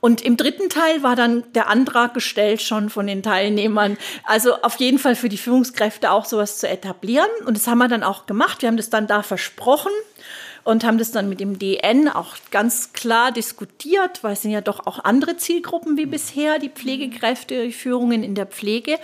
Und 0.00 0.22
im 0.22 0.36
dritten 0.36 0.68
Teil 0.68 1.04
war 1.04 1.14
dann 1.14 1.44
der 1.54 1.68
Antrag 1.68 2.14
gestellt 2.14 2.60
schon 2.60 2.90
von 2.90 3.06
den 3.06 3.22
Teilnehmern, 3.22 3.96
also 4.24 4.60
auf 4.62 4.76
jeden 4.76 4.98
Fall 4.98 5.14
für 5.14 5.28
die 5.28 5.38
Führungskräfte 5.38 6.10
auch 6.10 6.24
sowas 6.24 6.58
zu 6.58 6.68
etablieren. 6.68 7.30
Und 7.46 7.56
das 7.56 7.68
haben 7.68 7.78
wir 7.78 7.88
dann 7.88 8.02
auch 8.02 8.26
gemacht. 8.26 8.62
Wir 8.62 8.68
haben 8.68 8.76
das 8.76 8.90
dann 8.90 9.06
da 9.06 9.22
versprochen 9.22 9.92
und 10.64 10.82
haben 10.82 10.96
das 10.96 11.10
dann 11.10 11.28
mit 11.28 11.40
dem 11.40 11.58
DN 11.58 12.08
auch 12.08 12.36
ganz 12.50 12.94
klar 12.94 13.32
diskutiert, 13.32 14.24
weil 14.24 14.32
es 14.32 14.42
sind 14.42 14.50
ja 14.50 14.62
doch 14.62 14.86
auch 14.86 15.04
andere 15.04 15.36
Zielgruppen 15.36 15.98
wie 15.98 16.06
bisher, 16.06 16.58
die 16.58 16.70
Pflegekräfte, 16.70 17.66
die 17.66 17.72
Führungen 17.72 18.24
in 18.24 18.34
der 18.34 18.46
Pflege. 18.46 18.98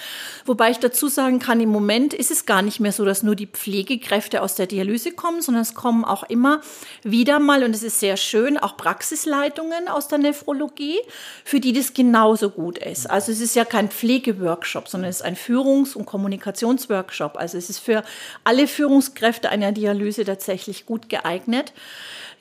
Wobei 0.47 0.71
ich 0.71 0.79
dazu 0.79 1.09
sagen 1.09 1.39
kann, 1.39 1.61
im 1.61 1.69
Moment 1.69 2.15
ist 2.15 2.31
es 2.31 2.47
gar 2.47 2.63
nicht 2.63 2.81
mehr 2.81 2.93
so, 2.93 3.05
dass 3.05 3.23
nur 3.23 3.37
die 3.37 3.47
Pflegekräfte 3.47 4.41
aus 4.41 4.55
der 4.55 4.67
Dialyse 4.67 5.13
kommen, 5.13 5.43
sondern 5.43 5.63
es 5.63 5.75
kommen 5.75 6.05
auch 6.05 6.23
immer 6.25 6.63
wieder 7.03 7.39
mal, 7.39 7.63
und 7.63 7.75
es 7.75 7.83
ist 7.83 8.01
sehr 8.01 8.17
schön, 8.17 8.57
auch 8.57 8.79
Praxisleitungen 8.79 9.89
aus 9.89 10.09
der 10.09 10.19
Nephrologie, 10.19 10.99
für 11.45 11.61
die 11.61 11.75
das 11.75 11.93
genauso 11.93 12.49
gut 12.49 12.79
ist. 12.79 13.09
Also 13.09 13.33
es 13.33 13.41
ist 13.41 13.55
ja 13.55 13.67
kein 13.67 13.91
Pflegeworkshop, 13.91 14.89
sondern 14.89 15.11
es 15.11 15.17
ist 15.17 15.23
ein 15.23 15.37
Führungs- 15.37 15.95
und 15.95 16.07
Kommunikationsworkshop. 16.07 17.37
Also 17.37 17.59
es 17.59 17.69
ist 17.69 17.81
für 17.81 18.03
alle 18.45 18.67
Führungskräfte 18.67 19.51
einer 19.51 19.73
Dialyse 19.73 20.25
tatsächlich 20.25 20.87
gut 20.87 21.11
geeignet 21.11 21.50
geeignet. 21.51 21.73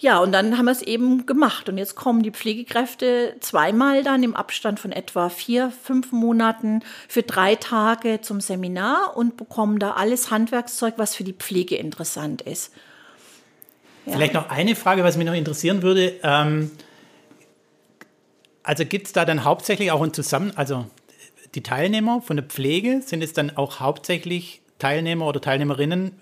Ja, 0.02 0.19
und 0.19 0.32
dann 0.32 0.58
haben 0.58 0.65
wir 0.65 0.72
es 0.72 0.82
eben 0.82 1.26
gemacht. 1.26 1.67
Und 1.67 1.78
jetzt 1.78 1.95
kommen 1.95 2.24
die 2.24 2.32
Pflegekräfte 2.32 3.36
zweimal 3.41 4.02
dann 4.02 4.24
im 4.24 4.34
Abstand 4.34 4.80
von 4.80 4.93
etwa 4.93 5.28
vier, 5.28 5.74
fünf 5.84 6.13
Monaten 6.13 6.84
für 7.10 7.22
drei 7.22 7.56
Tage 7.56 8.22
zum 8.22 8.39
Seminar 8.39 9.17
und 9.17 9.36
bekommen 9.36 9.78
da 9.78 9.91
alles 9.91 10.32
Handwerkszeug, 10.32 10.93
was 10.95 11.15
für 11.15 11.26
die 11.26 11.34
Pflege 11.34 11.76
interessant 11.76 12.41
ist. 12.41 12.72
Ja. 14.06 14.13
Vielleicht 14.13 14.34
noch 14.34 14.50
eine 14.50 14.76
Frage, 14.76 15.04
was 15.04 15.17
mich 15.17 15.28
noch 15.28 15.34
interessieren 15.34 15.82
würde. 15.82 16.13
Ähm, 16.24 16.72
also 18.63 18.86
gibt 18.86 19.08
es 19.08 19.13
da 19.13 19.26
dann 19.26 19.43
hauptsächlich 19.43 19.91
auch 19.91 20.02
ein 20.02 20.13
Zusammen, 20.13 20.54
also 20.56 20.86
die 21.56 21.63
Teilnehmer 21.63 22.22
von 22.22 22.38
der 22.38 22.45
Pflege, 22.45 23.02
sind 23.02 23.22
es 23.22 23.34
dann 23.34 23.58
auch 23.58 23.82
hauptsächlich 23.82 24.62
Teilnehmer 24.78 25.28
oder 25.28 25.41
Teilnehmerinnen 25.41 26.13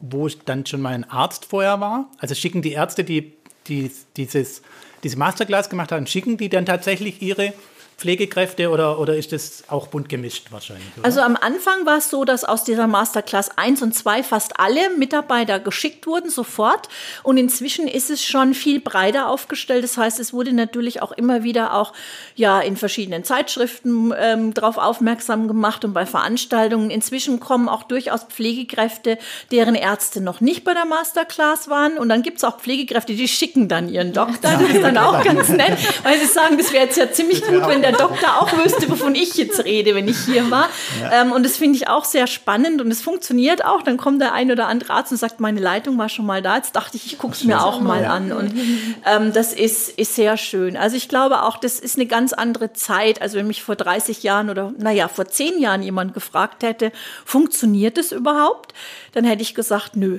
wo 0.00 0.28
dann 0.28 0.66
schon 0.66 0.80
mal 0.80 0.94
ein 0.94 1.08
Arzt 1.08 1.46
vorher 1.46 1.80
war? 1.80 2.10
Also 2.18 2.34
schicken 2.34 2.62
die 2.62 2.72
Ärzte, 2.72 3.04
die, 3.04 3.32
die 3.66 3.90
dieses, 4.16 4.62
diese 5.02 5.16
Masterclass 5.18 5.70
gemacht 5.70 5.92
haben, 5.92 6.06
schicken 6.06 6.36
die 6.36 6.48
dann 6.48 6.66
tatsächlich 6.66 7.22
ihre 7.22 7.52
Pflegekräfte 7.96 8.70
oder, 8.70 8.98
oder 8.98 9.16
ist 9.16 9.32
das 9.32 9.64
auch 9.68 9.86
bunt 9.86 10.08
gemischt 10.08 10.48
wahrscheinlich? 10.50 10.86
Oder? 10.96 11.04
Also 11.04 11.20
am 11.20 11.36
Anfang 11.36 11.86
war 11.86 11.98
es 11.98 12.10
so, 12.10 12.24
dass 12.24 12.44
aus 12.44 12.64
dieser 12.64 12.86
Masterclass 12.86 13.56
1 13.56 13.82
und 13.82 13.94
2 13.94 14.22
fast 14.22 14.58
alle 14.58 14.90
Mitarbeiter 14.96 15.60
geschickt 15.60 16.06
wurden, 16.06 16.30
sofort. 16.30 16.88
Und 17.22 17.36
inzwischen 17.36 17.86
ist 17.86 18.10
es 18.10 18.24
schon 18.24 18.54
viel 18.54 18.80
breiter 18.80 19.28
aufgestellt. 19.28 19.84
Das 19.84 19.96
heißt, 19.96 20.18
es 20.18 20.32
wurde 20.32 20.52
natürlich 20.52 21.02
auch 21.02 21.12
immer 21.12 21.44
wieder 21.44 21.74
auch 21.74 21.92
ja, 22.34 22.60
in 22.60 22.76
verschiedenen 22.76 23.22
Zeitschriften 23.22 24.12
ähm, 24.18 24.54
darauf 24.54 24.76
aufmerksam 24.76 25.46
gemacht 25.46 25.84
und 25.84 25.92
bei 25.92 26.04
Veranstaltungen. 26.04 26.90
Inzwischen 26.90 27.38
kommen 27.38 27.68
auch 27.68 27.84
durchaus 27.84 28.24
Pflegekräfte, 28.24 29.18
deren 29.52 29.76
Ärzte 29.76 30.20
noch 30.20 30.40
nicht 30.40 30.64
bei 30.64 30.74
der 30.74 30.84
Masterclass 30.84 31.68
waren. 31.68 31.96
Und 31.98 32.08
dann 32.08 32.22
gibt 32.22 32.38
es 32.38 32.44
auch 32.44 32.58
Pflegekräfte, 32.58 33.14
die 33.14 33.28
schicken 33.28 33.68
dann 33.68 33.88
ihren 33.88 34.12
Doktor. 34.12 34.50
Das 34.50 34.62
ist 34.62 34.82
dann 34.82 34.98
auch 34.98 35.22
ganz 35.22 35.48
nett, 35.48 35.78
weil 36.02 36.18
sie 36.18 36.26
sagen, 36.26 36.58
das 36.58 36.72
wäre 36.72 36.86
jetzt 36.86 36.96
ja 36.96 37.10
ziemlich 37.10 37.42
gut, 37.42 37.66
wenn 37.68 37.83
der 37.84 37.92
Doktor 37.98 38.40
auch 38.40 38.52
wüsste, 38.52 38.90
wovon 38.90 39.14
ich 39.14 39.34
jetzt 39.34 39.64
rede, 39.64 39.94
wenn 39.94 40.08
ich 40.08 40.18
hier 40.24 40.50
war. 40.50 40.68
Ja. 41.00 41.22
Ähm, 41.22 41.32
und 41.32 41.44
das 41.44 41.56
finde 41.56 41.76
ich 41.76 41.88
auch 41.88 42.04
sehr 42.04 42.26
spannend 42.26 42.80
und 42.80 42.90
es 42.90 43.02
funktioniert 43.02 43.64
auch. 43.64 43.82
Dann 43.82 43.96
kommt 43.96 44.20
der 44.20 44.32
ein 44.32 44.50
oder 44.50 44.66
andere 44.66 44.92
Arzt 44.92 45.12
und 45.12 45.18
sagt, 45.18 45.40
meine 45.40 45.60
Leitung 45.60 45.98
war 45.98 46.08
schon 46.08 46.26
mal 46.26 46.42
da. 46.42 46.56
Jetzt 46.56 46.76
dachte 46.76 46.96
ich, 46.96 47.06
ich 47.06 47.18
gucke 47.18 47.34
es 47.34 47.44
mir 47.44 47.62
auch 47.62 47.80
mal 47.80 48.02
ja. 48.02 48.10
an. 48.10 48.32
Und 48.32 48.54
ähm, 49.06 49.32
das 49.32 49.52
ist, 49.52 49.90
ist 49.90 50.14
sehr 50.14 50.36
schön. 50.36 50.76
Also 50.76 50.96
ich 50.96 51.08
glaube 51.08 51.42
auch, 51.42 51.56
das 51.58 51.78
ist 51.78 51.96
eine 51.96 52.06
ganz 52.06 52.32
andere 52.32 52.72
Zeit. 52.72 53.22
Also 53.22 53.38
wenn 53.38 53.46
mich 53.46 53.62
vor 53.62 53.76
30 53.76 54.22
Jahren 54.22 54.50
oder, 54.50 54.72
naja, 54.78 55.08
vor 55.08 55.26
10 55.26 55.58
Jahren 55.60 55.82
jemand 55.82 56.14
gefragt 56.14 56.62
hätte, 56.62 56.92
funktioniert 57.24 57.98
das 57.98 58.12
überhaupt? 58.12 58.74
Dann 59.12 59.24
hätte 59.24 59.42
ich 59.42 59.54
gesagt, 59.54 59.96
nö. 59.96 60.18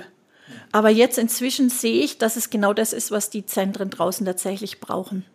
Aber 0.71 0.89
jetzt 0.89 1.17
inzwischen 1.17 1.69
sehe 1.69 2.03
ich, 2.03 2.17
dass 2.17 2.35
es 2.35 2.49
genau 2.49 2.73
das 2.73 2.93
ist, 2.93 3.11
was 3.11 3.29
die 3.29 3.45
Zentren 3.45 3.89
draußen 3.89 4.25
tatsächlich 4.25 4.79
brauchen. 4.79 5.25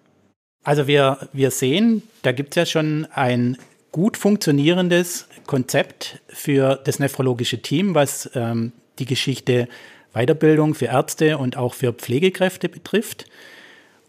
Also 0.63 0.87
wir, 0.87 1.29
wir 1.33 1.51
sehen, 1.51 2.03
da 2.23 2.33
gibt 2.33 2.51
es 2.51 2.57
ja 2.57 2.67
schon 2.67 3.07
ein 3.15 3.57
gut 3.93 4.17
funktionierendes 4.17 5.27
Konzept 5.47 6.21
für 6.29 6.81
das 6.85 6.99
nephrologische 6.99 7.63
Team, 7.63 7.95
was 7.95 8.31
ähm, 8.35 8.73
die 8.99 9.07
Geschichte 9.07 9.69
Weiterbildung 10.13 10.75
für 10.75 10.87
Ärzte 10.87 11.39
und 11.39 11.57
auch 11.57 11.75
für 11.75 11.93
Pflegekräfte 11.93 12.69
betrifft. 12.69 13.27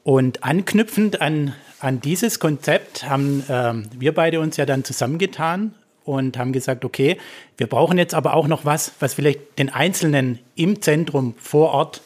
Und 0.03 0.43
anknüpfend 0.43 1.21
an, 1.21 1.53
an 1.79 2.01
dieses 2.01 2.39
Konzept 2.39 3.07
haben 3.07 3.43
ähm, 3.49 3.87
wir 3.97 4.13
beide 4.13 4.39
uns 4.39 4.57
ja 4.57 4.65
dann 4.65 4.83
zusammengetan 4.83 5.73
und 6.03 6.37
haben 6.37 6.51
gesagt, 6.51 6.83
okay, 6.83 7.17
wir 7.57 7.67
brauchen 7.67 7.97
jetzt 7.97 8.13
aber 8.13 8.33
auch 8.33 8.47
noch 8.47 8.65
was, 8.65 8.91
was 8.99 9.13
vielleicht 9.13 9.59
den 9.59 9.69
Einzelnen 9.69 10.39
im 10.55 10.81
Zentrum 10.81 11.35
vor 11.37 11.71
Ort 11.71 12.01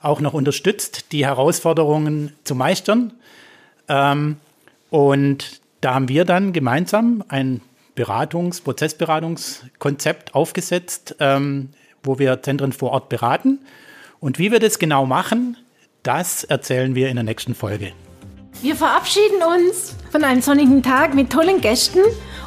auch 0.00 0.20
noch 0.20 0.32
unterstützt, 0.32 1.12
die 1.12 1.26
Herausforderungen 1.26 2.32
zu 2.44 2.54
meistern 2.54 3.12
ähm, 3.90 4.36
und 4.88 5.60
da 5.80 5.94
haben 5.94 6.08
wir 6.08 6.24
dann 6.24 6.52
gemeinsam 6.52 7.24
ein 7.28 7.60
Beratungs-, 7.96 8.62
Prozessberatungskonzept 8.62 10.34
aufgesetzt, 10.34 11.16
ähm, 11.18 11.70
wo 12.02 12.18
wir 12.18 12.42
Zentren 12.42 12.72
vor 12.72 12.92
Ort 12.92 13.08
beraten. 13.08 13.58
Und 14.20 14.38
wie 14.38 14.52
wir 14.52 14.60
das 14.60 14.78
genau 14.78 15.06
machen, 15.06 15.56
das 16.02 16.44
erzählen 16.44 16.94
wir 16.94 17.08
in 17.08 17.16
der 17.16 17.24
nächsten 17.24 17.54
Folge. 17.54 17.92
Wir 18.62 18.76
verabschieden 18.76 19.42
uns 19.42 19.96
von 20.10 20.22
einem 20.22 20.42
sonnigen 20.42 20.82
Tag 20.82 21.14
mit 21.14 21.30
tollen 21.30 21.60
Gästen 21.60 22.00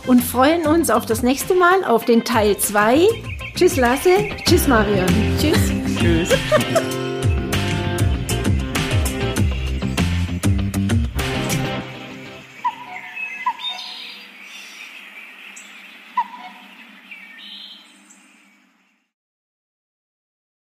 und 0.06 0.24
freuen 0.24 0.66
uns 0.66 0.90
auf 0.90 1.06
das 1.06 1.24
nächste 1.24 1.56
Mal 1.56 1.84
auf 1.86 2.06
den 2.06 2.24
Teil 2.24 2.58
2. 2.58 3.08
Tschüss 3.56 3.78
Lasse, 3.78 4.10
tschüss 4.46 4.68
Marion. 4.68 5.08
Tschüss. 5.40 5.72
Tschüss. 6.00 6.30